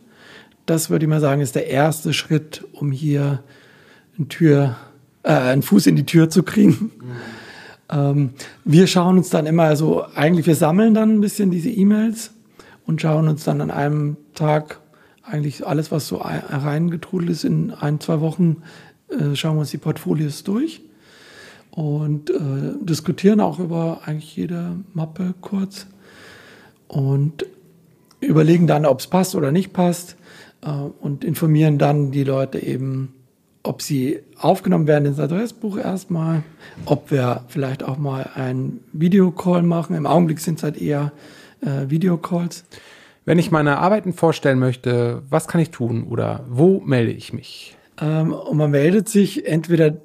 Das 0.67 0.91
würde 0.91 1.05
ich 1.05 1.09
mal 1.09 1.21
sagen, 1.21 1.41
ist 1.41 1.55
der 1.55 1.69
erste 1.69 2.13
Schritt, 2.13 2.65
um 2.73 2.91
hier 2.91 3.43
eine 4.17 4.29
Tür, 4.29 4.77
äh, 5.23 5.33
einen 5.33 5.63
Fuß 5.63 5.87
in 5.87 5.97
die 5.97 6.07
Tür 6.07 6.29
zu 6.29 6.43
kriegen. 6.43 6.91
Mhm. 6.99 7.11
Ähm, 7.91 8.31
wir 8.65 8.87
schauen 8.87 9.19
uns 9.19 9.31
dann 9.31 9.47
immer, 9.47 9.65
also 9.65 10.05
eigentlich, 10.15 10.47
wir 10.47 10.57
sammeln 10.57 10.95
dann 10.95 11.15
ein 11.15 11.21
bisschen 11.21 11.51
diese 11.51 11.71
E-Mails 11.71 12.33
und 12.87 13.01
schauen 13.01 13.29
uns 13.29 13.45
dann 13.45 13.61
an 13.61 13.71
einem 13.71 14.17
Tag 14.35 14.81
eigentlich 15.23 15.67
alles, 15.67 15.93
was 15.93 16.09
so 16.09 16.17
reingetrudelt 16.17 17.31
ist 17.31 17.45
in 17.45 17.71
ein, 17.71 18.01
zwei 18.01 18.21
Wochen, 18.21 18.63
äh, 19.11 19.35
schauen 19.35 19.57
wir 19.57 19.61
uns 19.61 19.71
die 19.71 19.79
Portfolios 19.79 20.45
durch 20.45 20.81
und 21.71 22.31
äh, 22.31 22.35
diskutieren 22.81 23.41
auch 23.41 23.59
über 23.59 24.01
eigentlich 24.05 24.37
jede 24.37 24.77
Mappe 24.95 25.35
kurz 25.41 25.87
und 26.89 27.47
überlegen 28.21 28.67
dann, 28.67 28.85
ob 28.85 29.01
es 29.01 29.07
passt 29.07 29.35
oder 29.35 29.53
nicht 29.53 29.73
passt 29.73 30.17
äh, 30.63 30.71
und 30.71 31.25
informieren 31.25 31.79
dann 31.79 32.11
die 32.11 32.25
Leute 32.25 32.59
eben, 32.59 33.15
ob 33.63 33.83
sie 33.83 34.21
aufgenommen 34.39 34.87
werden 34.87 35.07
ins 35.07 35.21
Adressbuch 35.21 35.79
erstmal, 35.79 36.43
ob 36.85 37.11
wir 37.11 37.45
vielleicht 37.49 37.83
auch 37.83 37.99
mal 37.99 38.31
einen 38.35 38.81
Videocall 38.93 39.63
machen. 39.63 39.95
Im 39.95 40.07
Augenblick 40.07 40.41
sind 40.41 40.59
es 40.59 40.65
halt 40.65 40.81
eher 40.81 41.13
äh, 41.61 41.89
Videocalls. 41.89 42.65
Wenn 43.25 43.39
ich 43.39 43.51
meine 43.51 43.79
Arbeiten 43.79 44.15
vorstellen 44.15 44.59
möchte, 44.59 45.23
was 45.29 45.49
kann 45.49 45.61
ich 45.61 45.71
tun 45.71 46.05
oder 46.05 46.45
wo 46.49 46.81
melde 46.81 47.13
ich 47.13 47.33
mich? 47.33 47.78
Ähm, 48.01 48.33
und 48.33 48.57
man 48.57 48.71
meldet 48.71 49.09
sich 49.09 49.47
entweder 49.47 49.97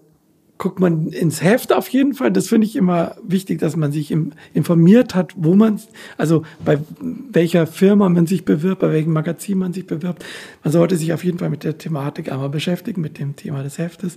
guckt 0.63 0.79
man 0.79 1.08
ins 1.08 1.43
Heft 1.43 1.73
auf 1.73 1.89
jeden 1.89 2.13
Fall. 2.13 2.32
Das 2.32 2.47
finde 2.47 2.65
ich 2.65 2.77
immer 2.77 3.15
wichtig, 3.21 3.60
dass 3.60 3.75
man 3.75 3.91
sich 3.91 4.12
im, 4.12 4.32
informiert 4.53 5.13
hat, 5.13 5.34
wo 5.36 5.56
man, 5.56 5.79
also 6.17 6.43
bei 6.63 6.79
welcher 7.01 7.67
Firma 7.67 8.08
man 8.08 8.27
sich 8.27 8.45
bewirbt, 8.45 8.79
bei 8.79 8.91
welchem 8.91 9.12
Magazin 9.12 9.58
man 9.58 9.73
sich 9.73 9.88
bewirbt. 9.88 10.23
Man 10.63 10.71
sollte 10.71 10.95
sich 10.95 11.12
auf 11.12 11.25
jeden 11.25 11.39
Fall 11.39 11.49
mit 11.49 11.65
der 11.65 11.77
Thematik 11.77 12.32
einmal 12.32 12.49
beschäftigen, 12.49 13.01
mit 13.01 13.19
dem 13.19 13.36
Thema 13.36 13.62
des 13.62 13.77
Heftes 13.77 14.15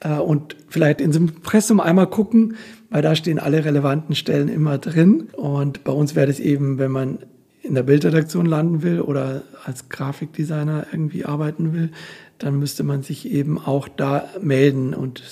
äh, 0.00 0.14
und 0.14 0.56
vielleicht 0.68 1.00
ins 1.00 1.16
Impressum 1.16 1.78
einmal 1.78 2.08
gucken, 2.08 2.56
weil 2.90 3.02
da 3.02 3.14
stehen 3.14 3.38
alle 3.38 3.64
relevanten 3.64 4.16
Stellen 4.16 4.48
immer 4.48 4.78
drin. 4.78 5.28
Und 5.36 5.84
bei 5.84 5.92
uns 5.92 6.16
wäre 6.16 6.26
das 6.26 6.40
eben, 6.40 6.78
wenn 6.78 6.90
man 6.90 7.18
in 7.62 7.74
der 7.74 7.82
Bildredaktion 7.82 8.46
landen 8.46 8.82
will 8.82 9.00
oder 9.00 9.42
als 9.64 9.88
Grafikdesigner 9.88 10.86
irgendwie 10.92 11.24
arbeiten 11.24 11.72
will, 11.72 11.90
dann 12.38 12.58
müsste 12.58 12.82
man 12.82 13.02
sich 13.02 13.30
eben 13.30 13.58
auch 13.58 13.88
da 13.88 14.28
melden 14.40 14.94
und 14.94 15.22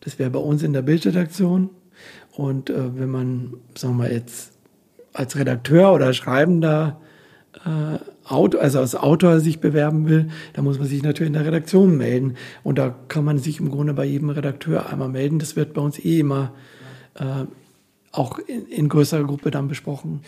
das 0.00 0.18
wäre 0.18 0.30
bei 0.30 0.38
uns 0.38 0.62
in 0.62 0.72
der 0.72 0.82
Bildredaktion. 0.82 1.70
Und 2.32 2.70
äh, 2.70 2.98
wenn 2.98 3.10
man, 3.10 3.54
sagen 3.74 3.94
wir 3.94 4.04
mal, 4.04 4.12
jetzt 4.12 4.52
als 5.12 5.36
Redakteur 5.36 5.92
oder 5.92 6.12
Schreibender 6.12 7.00
äh, 7.64 7.98
Autor, 8.24 8.60
also 8.60 8.78
als 8.78 8.94
Autor 8.94 9.40
sich 9.40 9.58
bewerben 9.58 10.08
will, 10.08 10.28
dann 10.52 10.64
muss 10.64 10.78
man 10.78 10.86
sich 10.86 11.02
natürlich 11.02 11.28
in 11.28 11.32
der 11.32 11.46
Redaktion 11.46 11.96
melden. 11.96 12.34
Und 12.62 12.78
da 12.78 12.94
kann 13.08 13.24
man 13.24 13.38
sich 13.38 13.58
im 13.58 13.70
Grunde 13.70 13.94
bei 13.94 14.04
jedem 14.04 14.30
Redakteur 14.30 14.88
einmal 14.90 15.08
melden. 15.08 15.38
Das 15.38 15.56
wird 15.56 15.74
bei 15.74 15.80
uns 15.80 15.98
eh 15.98 16.20
immer 16.20 16.54
äh, 17.14 17.46
auch 18.12 18.38
in, 18.38 18.66
in 18.66 18.88
größerer 18.88 19.24
Gruppe 19.24 19.50
dann 19.50 19.68
besprochen. 19.68 20.20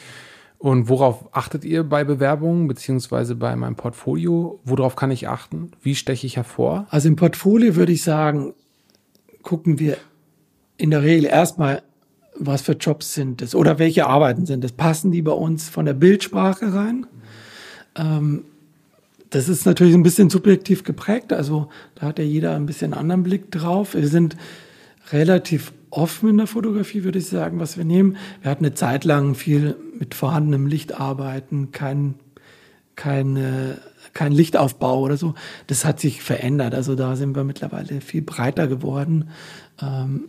Und 0.60 0.90
worauf 0.90 1.34
achtet 1.34 1.64
ihr 1.64 1.84
bei 1.84 2.04
Bewerbungen 2.04 2.68
beziehungsweise 2.68 3.34
bei 3.34 3.56
meinem 3.56 3.76
Portfolio? 3.76 4.60
Worauf 4.62 4.94
kann 4.94 5.10
ich 5.10 5.26
achten? 5.26 5.70
Wie 5.80 5.94
steche 5.94 6.26
ich 6.26 6.36
hervor? 6.36 6.86
Also 6.90 7.08
im 7.08 7.16
Portfolio 7.16 7.76
würde 7.76 7.92
ich 7.92 8.02
sagen, 8.02 8.52
gucken 9.40 9.78
wir 9.78 9.96
in 10.76 10.90
der 10.90 11.02
Regel 11.02 11.24
erstmal, 11.24 11.80
was 12.38 12.60
für 12.60 12.72
Jobs 12.72 13.14
sind 13.14 13.40
es 13.40 13.54
oder 13.54 13.78
welche 13.78 14.06
Arbeiten 14.06 14.44
sind 14.44 14.62
es. 14.62 14.72
Passen 14.72 15.10
die 15.10 15.22
bei 15.22 15.32
uns 15.32 15.70
von 15.70 15.86
der 15.86 15.94
Bildsprache 15.94 16.74
rein? 16.74 17.06
Ähm, 17.96 18.44
das 19.30 19.48
ist 19.48 19.64
natürlich 19.64 19.94
ein 19.94 20.02
bisschen 20.02 20.28
subjektiv 20.28 20.84
geprägt, 20.84 21.32
also 21.32 21.70
da 21.94 22.08
hat 22.08 22.18
ja 22.18 22.24
jeder 22.24 22.54
ein 22.54 22.66
bisschen 22.66 22.92
anderen 22.92 23.22
Blick 23.22 23.50
drauf. 23.50 23.94
Wir 23.94 24.08
sind 24.08 24.36
relativ 25.10 25.72
offen 25.88 26.28
in 26.30 26.36
der 26.36 26.46
Fotografie, 26.46 27.02
würde 27.02 27.18
ich 27.18 27.28
sagen, 27.28 27.60
was 27.60 27.78
wir 27.78 27.84
nehmen. 27.86 28.18
Wir 28.42 28.50
hatten 28.50 28.66
eine 28.66 28.74
Zeit 28.74 29.04
lang 29.04 29.34
viel 29.34 29.76
mit 30.00 30.16
vorhandenem 30.16 30.66
Licht 30.66 30.98
arbeiten, 30.98 31.70
kein, 31.70 32.16
keine 32.96 33.78
kein 34.12 34.32
Lichtaufbau 34.32 35.00
oder 35.00 35.16
so. 35.16 35.34
Das 35.66 35.84
hat 35.84 36.00
sich 36.00 36.22
verändert. 36.22 36.74
Also 36.74 36.94
da 36.94 37.16
sind 37.16 37.36
wir 37.36 37.44
mittlerweile 37.44 38.00
viel 38.00 38.22
breiter 38.22 38.66
geworden. 38.66 39.30
Ähm, 39.80 40.28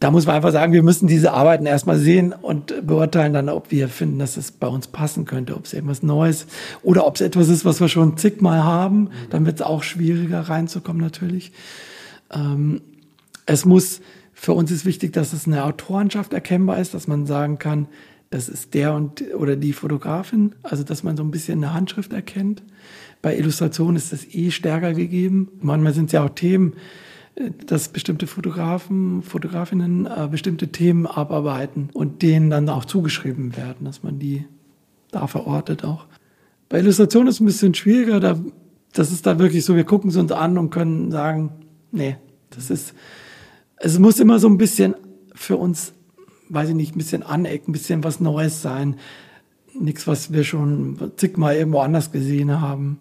da 0.00 0.10
muss 0.10 0.26
man 0.26 0.36
einfach 0.36 0.52
sagen, 0.52 0.72
wir 0.72 0.82
müssen 0.82 1.06
diese 1.06 1.32
Arbeiten 1.32 1.64
erstmal 1.64 1.96
sehen 1.96 2.32
und 2.32 2.86
beurteilen 2.86 3.32
dann, 3.32 3.48
ob 3.48 3.70
wir 3.70 3.88
finden, 3.88 4.18
dass 4.18 4.36
es 4.36 4.52
bei 4.52 4.66
uns 4.66 4.88
passen 4.88 5.24
könnte, 5.24 5.56
ob 5.56 5.64
es 5.64 5.72
irgendwas 5.72 6.02
Neues 6.02 6.46
oder 6.82 7.06
ob 7.06 7.14
es 7.14 7.22
etwas 7.22 7.48
ist, 7.48 7.64
was 7.64 7.80
wir 7.80 7.88
schon 7.88 8.18
zigmal 8.18 8.62
haben. 8.62 9.10
Dann 9.30 9.46
wird 9.46 9.60
es 9.60 9.62
auch 9.62 9.82
schwieriger 9.82 10.40
reinzukommen 10.40 11.00
natürlich. 11.00 11.52
Ähm, 12.30 12.82
es 13.46 13.64
muss, 13.64 14.02
für 14.34 14.52
uns 14.52 14.70
ist 14.70 14.84
wichtig, 14.84 15.14
dass 15.14 15.32
es 15.32 15.46
eine 15.46 15.64
Autorenschaft 15.64 16.34
erkennbar 16.34 16.78
ist, 16.78 16.92
dass 16.92 17.06
man 17.06 17.24
sagen 17.24 17.58
kann, 17.58 17.88
das 18.34 18.48
ist 18.48 18.74
der 18.74 18.94
und 18.94 19.22
oder 19.34 19.54
die 19.54 19.72
Fotografin, 19.72 20.56
also 20.64 20.82
dass 20.82 21.04
man 21.04 21.16
so 21.16 21.22
ein 21.22 21.30
bisschen 21.30 21.62
eine 21.62 21.72
Handschrift 21.72 22.12
erkennt. 22.12 22.64
Bei 23.22 23.38
Illustrationen 23.38 23.94
ist 23.94 24.12
das 24.12 24.26
eh 24.34 24.50
stärker 24.50 24.92
gegeben. 24.92 25.52
Manchmal 25.60 25.94
sind 25.94 26.06
es 26.06 26.12
ja 26.12 26.24
auch 26.24 26.30
Themen, 26.30 26.72
äh, 27.36 27.50
dass 27.64 27.90
bestimmte 27.90 28.26
Fotografen, 28.26 29.22
Fotografinnen 29.22 30.06
äh, 30.06 30.26
bestimmte 30.28 30.66
Themen 30.72 31.06
abarbeiten 31.06 31.90
und 31.92 32.22
denen 32.22 32.50
dann 32.50 32.68
auch 32.68 32.84
zugeschrieben 32.84 33.56
werden, 33.56 33.84
dass 33.84 34.02
man 34.02 34.18
die 34.18 34.44
da 35.12 35.28
verortet 35.28 35.84
auch. 35.84 36.06
Bei 36.68 36.80
Illustration 36.80 37.28
ist 37.28 37.36
es 37.36 37.40
ein 37.40 37.46
bisschen 37.46 37.74
schwieriger. 37.74 38.18
Da, 38.18 38.36
das 38.94 39.12
ist 39.12 39.26
da 39.26 39.38
wirklich 39.38 39.64
so, 39.64 39.76
wir 39.76 39.84
gucken 39.84 40.10
es 40.10 40.16
uns 40.16 40.32
an 40.32 40.58
und 40.58 40.70
können 40.70 41.12
sagen, 41.12 41.52
nee, 41.92 42.16
das 42.50 42.68
ist, 42.68 42.94
es 43.76 43.96
muss 44.00 44.18
immer 44.18 44.40
so 44.40 44.48
ein 44.48 44.58
bisschen 44.58 44.96
für 45.36 45.56
uns, 45.56 45.92
weiß 46.48 46.70
ich 46.70 46.74
nicht, 46.74 46.94
ein 46.94 46.98
bisschen 46.98 47.22
anecken, 47.22 47.70
ein 47.70 47.72
bisschen 47.72 48.04
was 48.04 48.20
Neues 48.20 48.62
sein. 48.62 48.96
Nichts, 49.78 50.06
was 50.06 50.32
wir 50.32 50.44
schon 50.44 51.12
zigmal 51.16 51.56
irgendwo 51.56 51.80
anders 51.80 52.12
gesehen 52.12 52.60
haben. 52.60 53.00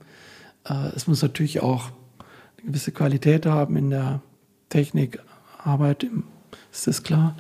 Äh, 0.68 0.90
es 0.96 1.08
muss 1.08 1.22
natürlich 1.22 1.62
auch 1.62 1.92
eine 2.58 2.68
gewisse 2.68 2.92
Qualität 2.92 3.46
haben 3.46 3.76
in 3.76 3.90
der 3.90 4.22
Technikarbeit, 4.70 6.08
ist 6.72 6.88
das 6.88 7.04
klar. 7.04 7.36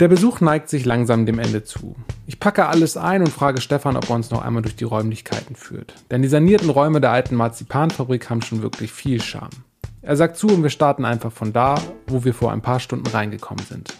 Der 0.00 0.06
Besuch 0.06 0.40
neigt 0.40 0.68
sich 0.68 0.84
langsam 0.84 1.26
dem 1.26 1.40
Ende 1.40 1.64
zu. 1.64 1.96
Ich 2.26 2.38
packe 2.38 2.66
alles 2.66 2.96
ein 2.96 3.20
und 3.20 3.30
frage 3.30 3.60
Stefan, 3.60 3.96
ob 3.96 4.08
er 4.08 4.14
uns 4.14 4.30
noch 4.30 4.42
einmal 4.42 4.62
durch 4.62 4.76
die 4.76 4.84
Räumlichkeiten 4.84 5.56
führt. 5.56 5.94
Denn 6.12 6.22
die 6.22 6.28
sanierten 6.28 6.70
Räume 6.70 7.00
der 7.00 7.10
alten 7.10 7.34
Marzipanfabrik 7.34 8.30
haben 8.30 8.42
schon 8.42 8.62
wirklich 8.62 8.92
viel 8.92 9.20
Charme. 9.20 9.64
Er 10.02 10.16
sagt 10.16 10.36
zu 10.36 10.46
und 10.46 10.62
wir 10.62 10.70
starten 10.70 11.04
einfach 11.04 11.32
von 11.32 11.52
da, 11.52 11.80
wo 12.06 12.24
wir 12.24 12.32
vor 12.32 12.52
ein 12.52 12.62
paar 12.62 12.78
Stunden 12.78 13.08
reingekommen 13.08 13.64
sind. 13.64 13.92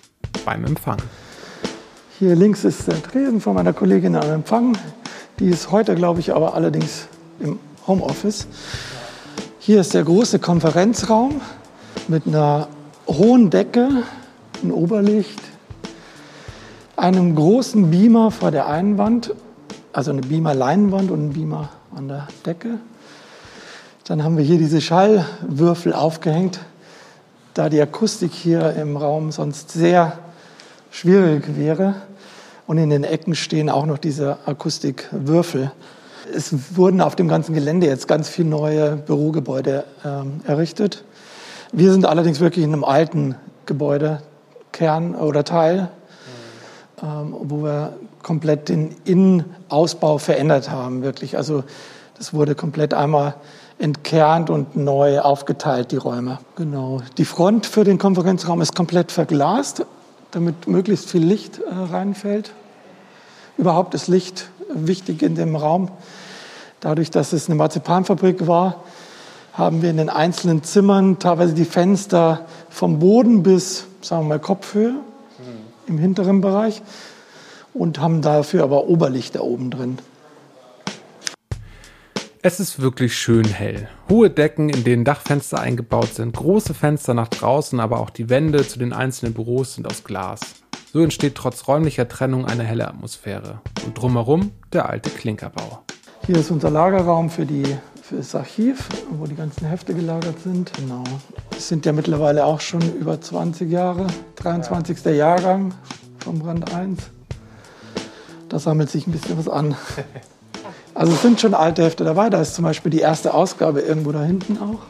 Beim 0.48 0.64
Empfang. 0.64 0.96
Hier 2.18 2.34
links 2.34 2.64
ist 2.64 2.88
der 2.88 3.02
Tresen 3.02 3.38
von 3.38 3.52
meiner 3.52 3.74
Kollegin 3.74 4.16
am 4.16 4.30
Empfang. 4.30 4.78
Die 5.38 5.50
ist 5.50 5.70
heute, 5.72 5.94
glaube 5.94 6.20
ich, 6.20 6.34
aber 6.34 6.54
allerdings 6.54 7.06
im 7.38 7.58
Homeoffice. 7.86 8.46
Hier 9.58 9.82
ist 9.82 9.92
der 9.92 10.04
große 10.04 10.38
Konferenzraum 10.38 11.42
mit 12.08 12.26
einer 12.26 12.68
hohen 13.06 13.50
Decke, 13.50 14.04
ein 14.62 14.72
Oberlicht, 14.72 15.38
einem 16.96 17.34
großen 17.34 17.90
Beamer 17.90 18.30
vor 18.30 18.50
der 18.50 18.68
einen 18.68 18.96
Wand, 18.96 19.34
also 19.92 20.12
eine 20.12 20.22
Beamer-Leinwand 20.22 21.10
und 21.10 21.26
ein 21.26 21.32
Beamer 21.34 21.68
an 21.94 22.08
der 22.08 22.26
Decke. 22.46 22.78
Dann 24.04 24.24
haben 24.24 24.38
wir 24.38 24.44
hier 24.44 24.56
diese 24.56 24.80
Schallwürfel 24.80 25.92
aufgehängt, 25.92 26.60
da 27.52 27.68
die 27.68 27.82
Akustik 27.82 28.32
hier 28.32 28.72
im 28.76 28.96
Raum 28.96 29.30
sonst 29.30 29.72
sehr 29.72 30.18
schwierig 30.90 31.56
wäre. 31.56 31.94
Und 32.66 32.78
in 32.78 32.90
den 32.90 33.04
Ecken 33.04 33.34
stehen 33.34 33.70
auch 33.70 33.86
noch 33.86 33.98
diese 33.98 34.38
Akustikwürfel 34.46 35.72
es 36.34 36.76
wurden 36.76 37.00
auf 37.00 37.16
dem 37.16 37.28
ganzen 37.28 37.54
Gelände 37.54 37.86
jetzt 37.86 38.08
ganz 38.08 38.28
viele 38.28 38.48
neue 38.48 38.96
Bürogebäude 38.96 39.84
ähm, 40.04 40.40
errichtet. 40.46 41.04
Wir 41.72 41.92
sind 41.92 42.06
allerdings 42.06 42.40
wirklich 42.40 42.64
in 42.64 42.72
einem 42.72 42.84
alten 42.84 43.34
Gebäudekern 43.66 45.14
oder 45.14 45.44
Teil, 45.44 45.90
ähm, 47.02 47.34
wo 47.38 47.62
wir 47.62 47.94
komplett 48.22 48.68
den 48.68 48.96
Innenausbau 49.04 50.18
verändert 50.18 50.70
haben, 50.70 51.02
wirklich. 51.02 51.36
Also 51.36 51.64
das 52.16 52.34
wurde 52.34 52.54
komplett 52.54 52.94
einmal 52.94 53.34
entkernt 53.78 54.50
und 54.50 54.76
neu 54.76 55.20
aufgeteilt, 55.20 55.92
die 55.92 55.96
Räume. 55.96 56.38
Genau. 56.56 57.00
Die 57.16 57.24
Front 57.24 57.66
für 57.66 57.84
den 57.84 57.98
Konferenzraum 57.98 58.60
ist 58.60 58.74
komplett 58.74 59.12
verglast, 59.12 59.86
damit 60.30 60.66
möglichst 60.66 61.10
viel 61.10 61.24
Licht 61.24 61.60
äh, 61.60 61.72
reinfällt. 61.72 62.52
Überhaupt 63.56 63.94
ist 63.94 64.08
Licht 64.08 64.50
wichtig 64.72 65.22
in 65.22 65.34
dem 65.34 65.56
Raum. 65.56 65.90
Dadurch, 66.80 67.10
dass 67.10 67.32
es 67.32 67.46
eine 67.46 67.56
Marzipanfabrik 67.56 68.46
war, 68.46 68.84
haben 69.52 69.82
wir 69.82 69.90
in 69.90 69.96
den 69.96 70.08
einzelnen 70.08 70.62
Zimmern 70.62 71.18
teilweise 71.18 71.54
die 71.54 71.64
Fenster 71.64 72.46
vom 72.70 73.00
Boden 73.00 73.42
bis, 73.42 73.86
sagen 74.00 74.24
wir 74.24 74.28
mal, 74.28 74.38
Kopfhöhe 74.38 74.94
im 75.88 75.98
hinteren 75.98 76.40
Bereich 76.40 76.82
und 77.74 77.98
haben 77.98 78.22
dafür 78.22 78.62
aber 78.62 78.86
Oberlichter 78.86 79.42
oben 79.42 79.70
drin. 79.70 79.98
Es 82.48 82.60
ist 82.60 82.80
wirklich 82.80 83.14
schön 83.14 83.44
hell. 83.44 83.88
Hohe 84.08 84.30
Decken, 84.30 84.70
in 84.70 84.82
denen 84.82 85.04
Dachfenster 85.04 85.60
eingebaut 85.60 86.14
sind, 86.14 86.34
große 86.34 86.72
Fenster 86.72 87.12
nach 87.12 87.28
draußen, 87.28 87.78
aber 87.78 88.00
auch 88.00 88.08
die 88.08 88.30
Wände 88.30 88.66
zu 88.66 88.78
den 88.78 88.94
einzelnen 88.94 89.34
Büros 89.34 89.74
sind 89.74 89.86
aus 89.86 90.02
Glas. 90.02 90.40
So 90.90 91.02
entsteht 91.02 91.34
trotz 91.34 91.68
räumlicher 91.68 92.08
Trennung 92.08 92.46
eine 92.46 92.64
helle 92.64 92.88
Atmosphäre. 92.88 93.60
Und 93.84 94.00
drumherum 94.00 94.52
der 94.72 94.88
alte 94.88 95.10
Klinkerbau. 95.10 95.82
Hier 96.24 96.36
ist 96.36 96.50
unser 96.50 96.70
Lagerraum 96.70 97.28
für, 97.28 97.44
die, 97.44 97.64
für 98.00 98.16
das 98.16 98.34
Archiv, 98.34 98.88
wo 99.10 99.26
die 99.26 99.36
ganzen 99.36 99.66
Hefte 99.66 99.92
gelagert 99.92 100.40
sind. 100.40 100.72
Genau. 100.72 101.04
Es 101.54 101.68
sind 101.68 101.84
ja 101.84 101.92
mittlerweile 101.92 102.46
auch 102.46 102.62
schon 102.62 102.80
über 102.98 103.20
20 103.20 103.70
Jahre, 103.70 104.06
23. 104.36 105.04
Jahrgang 105.04 105.74
vom 106.20 106.38
Brand 106.38 106.74
1. 106.74 106.98
Da 108.48 108.58
sammelt 108.58 108.88
sich 108.88 109.06
ein 109.06 109.12
bisschen 109.12 109.36
was 109.36 109.50
an. 109.50 109.76
Also 110.98 111.12
es 111.12 111.22
sind 111.22 111.40
schon 111.40 111.54
alte 111.54 111.84
Hefte 111.84 112.02
dabei. 112.02 112.28
Da 112.28 112.40
ist 112.40 112.56
zum 112.56 112.64
Beispiel 112.64 112.90
die 112.90 112.98
erste 112.98 113.32
Ausgabe 113.32 113.82
irgendwo 113.82 114.10
da 114.10 114.24
hinten 114.24 114.58
auch. 114.58 114.80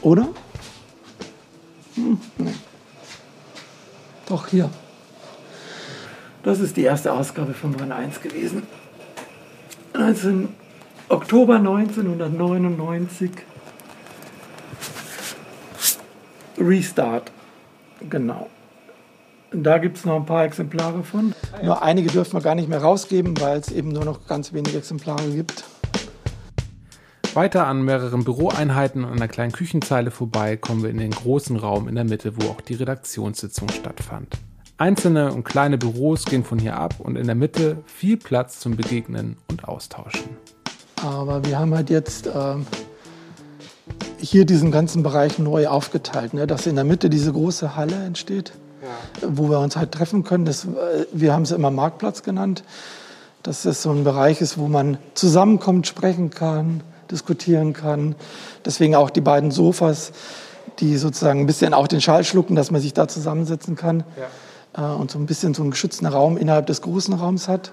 Oder? 0.00 0.28
Hm, 1.96 2.20
nee. 2.38 2.54
Doch, 4.28 4.46
hier. 4.46 4.70
Das 6.44 6.60
ist 6.60 6.76
die 6.76 6.84
erste 6.84 7.12
Ausgabe 7.12 7.52
von 7.52 7.72
Brand 7.72 7.90
1 7.90 8.20
gewesen. 8.20 8.62
19, 9.94 10.50
Oktober 11.08 11.56
1999. 11.56 13.32
Restart. 16.58 17.32
Genau. 18.08 18.48
Da 19.52 19.78
gibt 19.78 19.96
es 19.98 20.04
noch 20.04 20.16
ein 20.16 20.26
paar 20.26 20.44
Exemplare 20.44 21.02
von. 21.02 21.34
Nur 21.62 21.82
einige 21.82 22.08
dürfen 22.10 22.34
wir 22.34 22.40
gar 22.40 22.54
nicht 22.54 22.68
mehr 22.68 22.80
rausgeben, 22.80 23.40
weil 23.40 23.58
es 23.58 23.70
eben 23.70 23.88
nur 23.88 24.04
noch 24.04 24.26
ganz 24.26 24.52
wenige 24.52 24.78
Exemplare 24.78 25.28
gibt. 25.28 25.64
Weiter 27.34 27.66
an 27.66 27.82
mehreren 27.82 28.24
Büroeinheiten 28.24 29.04
und 29.04 29.12
einer 29.12 29.28
kleinen 29.28 29.52
Küchenzeile 29.52 30.10
vorbei 30.10 30.56
kommen 30.56 30.82
wir 30.82 30.90
in 30.90 30.98
den 30.98 31.10
großen 31.10 31.56
Raum 31.56 31.88
in 31.88 31.94
der 31.94 32.04
Mitte, 32.04 32.32
wo 32.36 32.48
auch 32.48 32.60
die 32.60 32.74
Redaktionssitzung 32.74 33.68
stattfand. 33.70 34.36
Einzelne 34.78 35.32
und 35.32 35.44
kleine 35.44 35.78
Büros 35.78 36.24
gehen 36.24 36.42
von 36.42 36.58
hier 36.58 36.76
ab 36.76 36.94
und 36.98 37.16
in 37.16 37.26
der 37.26 37.36
Mitte 37.36 37.78
viel 37.86 38.16
Platz 38.16 38.60
zum 38.60 38.76
Begegnen 38.76 39.36
und 39.48 39.68
Austauschen. 39.68 40.30
Aber 41.04 41.44
wir 41.44 41.58
haben 41.58 41.74
halt 41.74 41.90
jetzt 41.90 42.26
äh, 42.26 42.54
hier 44.18 44.44
diesen 44.44 44.70
ganzen 44.70 45.02
Bereich 45.02 45.38
neu 45.38 45.68
aufgeteilt, 45.68 46.34
ne? 46.34 46.46
dass 46.46 46.66
in 46.66 46.76
der 46.76 46.84
Mitte 46.84 47.10
diese 47.10 47.32
große 47.32 47.76
Halle 47.76 48.04
entsteht, 48.04 48.52
ja. 48.82 49.28
wo 49.28 49.48
wir 49.48 49.58
uns 49.58 49.76
halt 49.76 49.92
treffen 49.92 50.24
können. 50.24 50.44
Das, 50.44 50.64
äh, 50.64 51.06
wir 51.12 51.32
haben 51.32 51.42
es 51.42 51.50
immer 51.50 51.70
Marktplatz 51.70 52.22
genannt, 52.22 52.64
dass 53.42 53.64
es 53.64 53.82
so 53.82 53.90
ein 53.90 54.04
Bereich 54.04 54.40
ist, 54.40 54.58
wo 54.58 54.68
man 54.68 54.98
zusammenkommt, 55.14 55.86
sprechen 55.86 56.30
kann, 56.30 56.82
diskutieren 57.10 57.72
kann. 57.72 58.14
Deswegen 58.64 58.94
auch 58.94 59.10
die 59.10 59.20
beiden 59.20 59.50
Sofas, 59.50 60.12
die 60.78 60.96
sozusagen 60.96 61.40
ein 61.40 61.46
bisschen 61.46 61.74
auch 61.74 61.88
den 61.88 62.00
Schall 62.00 62.24
schlucken, 62.24 62.54
dass 62.54 62.70
man 62.70 62.80
sich 62.80 62.94
da 62.94 63.08
zusammensetzen 63.08 63.76
kann 63.76 64.04
ja. 64.76 64.92
äh, 64.92 64.96
und 64.96 65.10
so 65.10 65.18
ein 65.18 65.26
bisschen 65.26 65.54
so 65.54 65.62
einen 65.62 65.70
geschützten 65.70 66.06
Raum 66.06 66.36
innerhalb 66.36 66.66
des 66.66 66.82
großen 66.82 67.14
Raums 67.14 67.48
hat. 67.48 67.72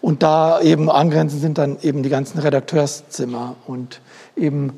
Und 0.00 0.22
da 0.22 0.60
eben 0.60 0.90
angrenzend 0.90 1.40
sind 1.40 1.56
dann 1.56 1.78
eben 1.80 2.02
die 2.02 2.10
ganzen 2.10 2.38
Redakteurszimmer 2.38 3.56
und 3.66 4.02
eben 4.36 4.74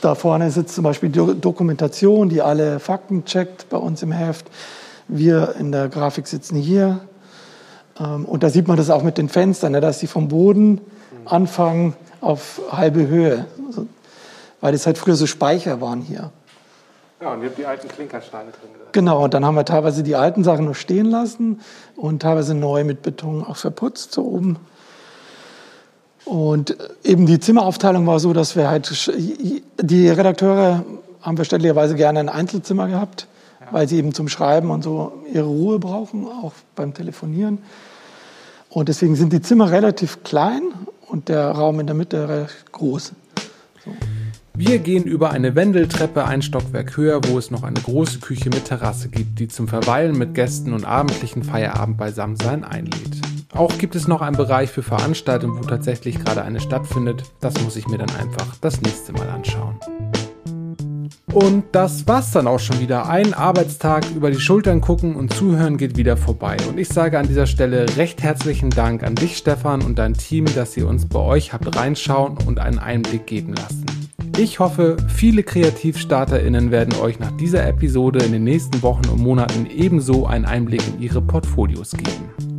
da 0.00 0.14
vorne 0.14 0.50
sitzt 0.50 0.74
zum 0.74 0.84
Beispiel 0.84 1.08
die 1.08 1.40
Dokumentation, 1.40 2.28
die 2.28 2.42
alle 2.42 2.80
Fakten 2.80 3.24
checkt 3.24 3.68
bei 3.68 3.76
uns 3.76 4.02
im 4.02 4.12
Heft. 4.12 4.46
Wir 5.08 5.54
in 5.58 5.72
der 5.72 5.88
Grafik 5.88 6.26
sitzen 6.26 6.56
hier. 6.56 7.00
Ähm, 7.98 8.24
und 8.24 8.42
da 8.42 8.50
sieht 8.50 8.68
man 8.68 8.76
das 8.76 8.90
auch 8.90 9.02
mit 9.02 9.18
den 9.18 9.28
Fenstern, 9.28 9.72
ne, 9.72 9.80
dass 9.80 10.00
sie 10.00 10.06
vom 10.06 10.28
Boden 10.28 10.80
anfangen 11.24 11.94
auf 12.20 12.60
halbe 12.70 13.06
Höhe. 13.06 13.46
Weil 14.60 14.72
das 14.72 14.86
halt 14.86 14.98
früher 14.98 15.14
so 15.14 15.26
Speicher 15.26 15.80
waren 15.80 16.00
hier. 16.00 16.30
Ja, 17.20 17.32
und 17.32 17.42
ihr 17.42 17.48
habt 17.48 17.58
die 17.58 17.66
alten 17.66 17.88
Klinkersteine 17.88 18.50
drin. 18.50 18.70
Genau, 18.92 19.24
und 19.24 19.34
dann 19.34 19.44
haben 19.44 19.56
wir 19.56 19.64
teilweise 19.64 20.02
die 20.02 20.14
alten 20.14 20.44
Sachen 20.44 20.66
noch 20.66 20.74
stehen 20.74 21.06
lassen 21.06 21.60
und 21.96 22.22
teilweise 22.22 22.54
neu 22.54 22.84
mit 22.84 23.02
Beton 23.02 23.44
auch 23.44 23.56
verputzt 23.56 24.12
so 24.12 24.24
oben. 24.24 24.56
Und 26.28 26.76
eben 27.04 27.24
die 27.24 27.40
Zimmeraufteilung 27.40 28.06
war 28.06 28.20
so, 28.20 28.34
dass 28.34 28.54
wir 28.54 28.68
halt, 28.68 29.10
die 29.80 30.08
Redakteure 30.10 30.84
haben 31.22 31.36
verständlicherweise 31.36 31.94
gerne 31.94 32.20
ein 32.20 32.28
Einzelzimmer 32.28 32.86
gehabt, 32.86 33.26
ja. 33.62 33.68
weil 33.70 33.88
sie 33.88 33.96
eben 33.96 34.12
zum 34.12 34.28
Schreiben 34.28 34.70
und 34.70 34.84
so 34.84 35.12
ihre 35.32 35.46
Ruhe 35.46 35.78
brauchen, 35.78 36.26
auch 36.26 36.52
beim 36.76 36.92
Telefonieren. 36.92 37.58
Und 38.68 38.90
deswegen 38.90 39.16
sind 39.16 39.32
die 39.32 39.40
Zimmer 39.40 39.70
relativ 39.70 40.22
klein 40.22 40.64
und 41.06 41.30
der 41.30 41.48
Raum 41.48 41.80
in 41.80 41.86
der 41.86 41.96
Mitte 41.96 42.28
recht 42.28 42.72
groß. 42.72 43.12
So. 43.82 43.90
Wir 44.52 44.80
gehen 44.80 45.04
über 45.04 45.30
eine 45.30 45.54
Wendeltreppe 45.54 46.26
ein 46.26 46.42
Stockwerk 46.42 46.98
höher, 46.98 47.22
wo 47.26 47.38
es 47.38 47.50
noch 47.50 47.62
eine 47.62 47.80
große 47.80 48.18
Küche 48.18 48.50
mit 48.50 48.66
Terrasse 48.66 49.08
gibt, 49.08 49.38
die 49.38 49.48
zum 49.48 49.66
Verweilen 49.66 50.18
mit 50.18 50.34
Gästen 50.34 50.74
und 50.74 50.84
abendlichen 50.84 51.42
Feierabend 51.42 51.96
beisammensein 51.96 52.64
einlädt. 52.64 53.16
Auch 53.54 53.78
gibt 53.78 53.94
es 53.94 54.06
noch 54.06 54.20
einen 54.20 54.36
Bereich 54.36 54.70
für 54.70 54.82
Veranstaltungen, 54.82 55.58
wo 55.58 55.66
tatsächlich 55.66 56.22
gerade 56.22 56.42
eine 56.42 56.60
stattfindet. 56.60 57.22
Das 57.40 57.54
muss 57.62 57.76
ich 57.76 57.88
mir 57.88 57.98
dann 57.98 58.10
einfach 58.10 58.56
das 58.60 58.82
nächste 58.82 59.12
Mal 59.12 59.28
anschauen. 59.30 59.78
Und 61.32 61.64
das 61.72 62.06
war's 62.06 62.30
dann 62.32 62.46
auch 62.46 62.58
schon 62.58 62.80
wieder. 62.80 63.08
Ein 63.08 63.34
Arbeitstag 63.34 64.04
über 64.14 64.30
die 64.30 64.40
Schultern 64.40 64.80
gucken 64.80 65.14
und 65.14 65.32
zuhören 65.32 65.76
geht 65.76 65.96
wieder 65.96 66.16
vorbei. 66.16 66.56
Und 66.68 66.78
ich 66.78 66.88
sage 66.88 67.18
an 67.18 67.28
dieser 67.28 67.46
Stelle 67.46 67.86
recht 67.96 68.22
herzlichen 68.22 68.70
Dank 68.70 69.02
an 69.02 69.14
dich, 69.14 69.36
Stefan, 69.36 69.82
und 69.82 69.98
dein 69.98 70.14
Team, 70.14 70.46
dass 70.54 70.76
ihr 70.76 70.88
uns 70.88 71.06
bei 71.06 71.20
euch 71.20 71.52
habt 71.52 71.76
reinschauen 71.76 72.38
und 72.46 72.58
einen 72.58 72.78
Einblick 72.78 73.26
geben 73.26 73.54
lassen. 73.54 73.84
Ich 74.36 74.58
hoffe, 74.58 74.96
viele 75.08 75.42
KreativstarterInnen 75.42 76.70
werden 76.70 76.94
euch 77.00 77.18
nach 77.18 77.32
dieser 77.32 77.66
Episode 77.66 78.20
in 78.24 78.32
den 78.32 78.44
nächsten 78.44 78.82
Wochen 78.82 79.08
und 79.08 79.20
Monaten 79.20 79.66
ebenso 79.66 80.26
einen 80.26 80.44
Einblick 80.44 80.82
in 80.86 81.00
ihre 81.00 81.20
Portfolios 81.20 81.92
geben. 81.92 82.57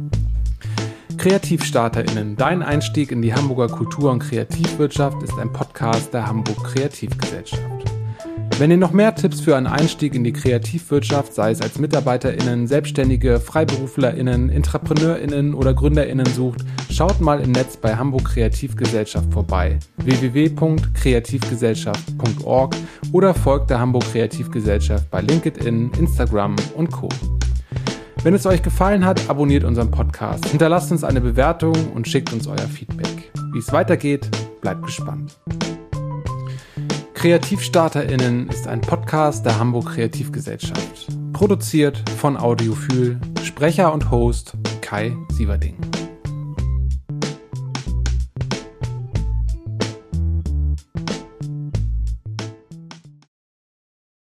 KreativstarterInnen, 1.19 2.35
dein 2.37 2.63
Einstieg 2.63 3.11
in 3.11 3.21
die 3.21 3.33
Hamburger 3.33 3.67
Kultur- 3.67 4.09
und 4.09 4.19
Kreativwirtschaft 4.19 5.21
ist 5.21 5.37
ein 5.37 5.51
Podcast 5.51 6.13
der 6.13 6.25
Hamburg 6.25 6.63
Kreativgesellschaft. 6.63 7.61
Wenn 8.57 8.71
ihr 8.71 8.77
noch 8.77 8.93
mehr 8.93 9.13
Tipps 9.13 9.41
für 9.41 9.57
einen 9.57 9.67
Einstieg 9.67 10.15
in 10.15 10.23
die 10.23 10.31
Kreativwirtschaft, 10.31 11.33
sei 11.33 11.51
es 11.51 11.61
als 11.61 11.77
MitarbeiterInnen, 11.77 12.67
Selbstständige, 12.67 13.41
FreiberuflerInnen, 13.41 14.49
EntrepreneurInnen 14.49 15.53
oder 15.53 15.73
GründerInnen 15.73 16.25
sucht, 16.25 16.61
schaut 16.89 17.19
mal 17.19 17.41
im 17.41 17.51
Netz 17.51 17.75
bei 17.75 17.97
Hamburg 17.97 18.23
Kreativgesellschaft 18.23 19.33
vorbei. 19.33 19.77
www.kreativgesellschaft.org 19.97 22.77
oder 23.11 23.33
folgt 23.33 23.71
der 23.71 23.81
Hamburg 23.81 24.09
Kreativgesellschaft 24.09 25.11
bei 25.11 25.19
LinkedIn, 25.19 25.91
Instagram 25.99 26.55
und 26.75 26.91
Co. 26.91 27.09
Wenn 28.21 28.33
es 28.33 28.45
euch 28.45 28.61
gefallen 28.61 29.05
hat, 29.05 29.29
abonniert 29.29 29.63
unseren 29.63 29.91
Podcast, 29.91 30.45
hinterlasst 30.49 30.91
uns 30.91 31.05
eine 31.05 31.21
Bewertung 31.21 31.93
und 31.93 32.05
schickt 32.05 32.33
uns 32.33 32.47
euer 32.47 32.57
Feedback. 32.57 33.31
Wie 33.53 33.59
es 33.59 33.71
weitergeht, 33.71 34.29
bleibt 34.59 34.85
gespannt. 34.85 35.39
KreativstarterInnen 37.13 38.49
ist 38.49 38.67
ein 38.67 38.81
Podcast 38.81 39.45
der 39.45 39.57
Hamburg 39.57 39.93
Kreativgesellschaft. 39.93 41.07
Produziert 41.31 42.03
von 42.17 42.35
Audiophil, 42.35 43.21
Sprecher 43.41 43.93
und 43.93 44.11
Host 44.11 44.53
Kai 44.81 45.15
Sieverding. 45.31 45.77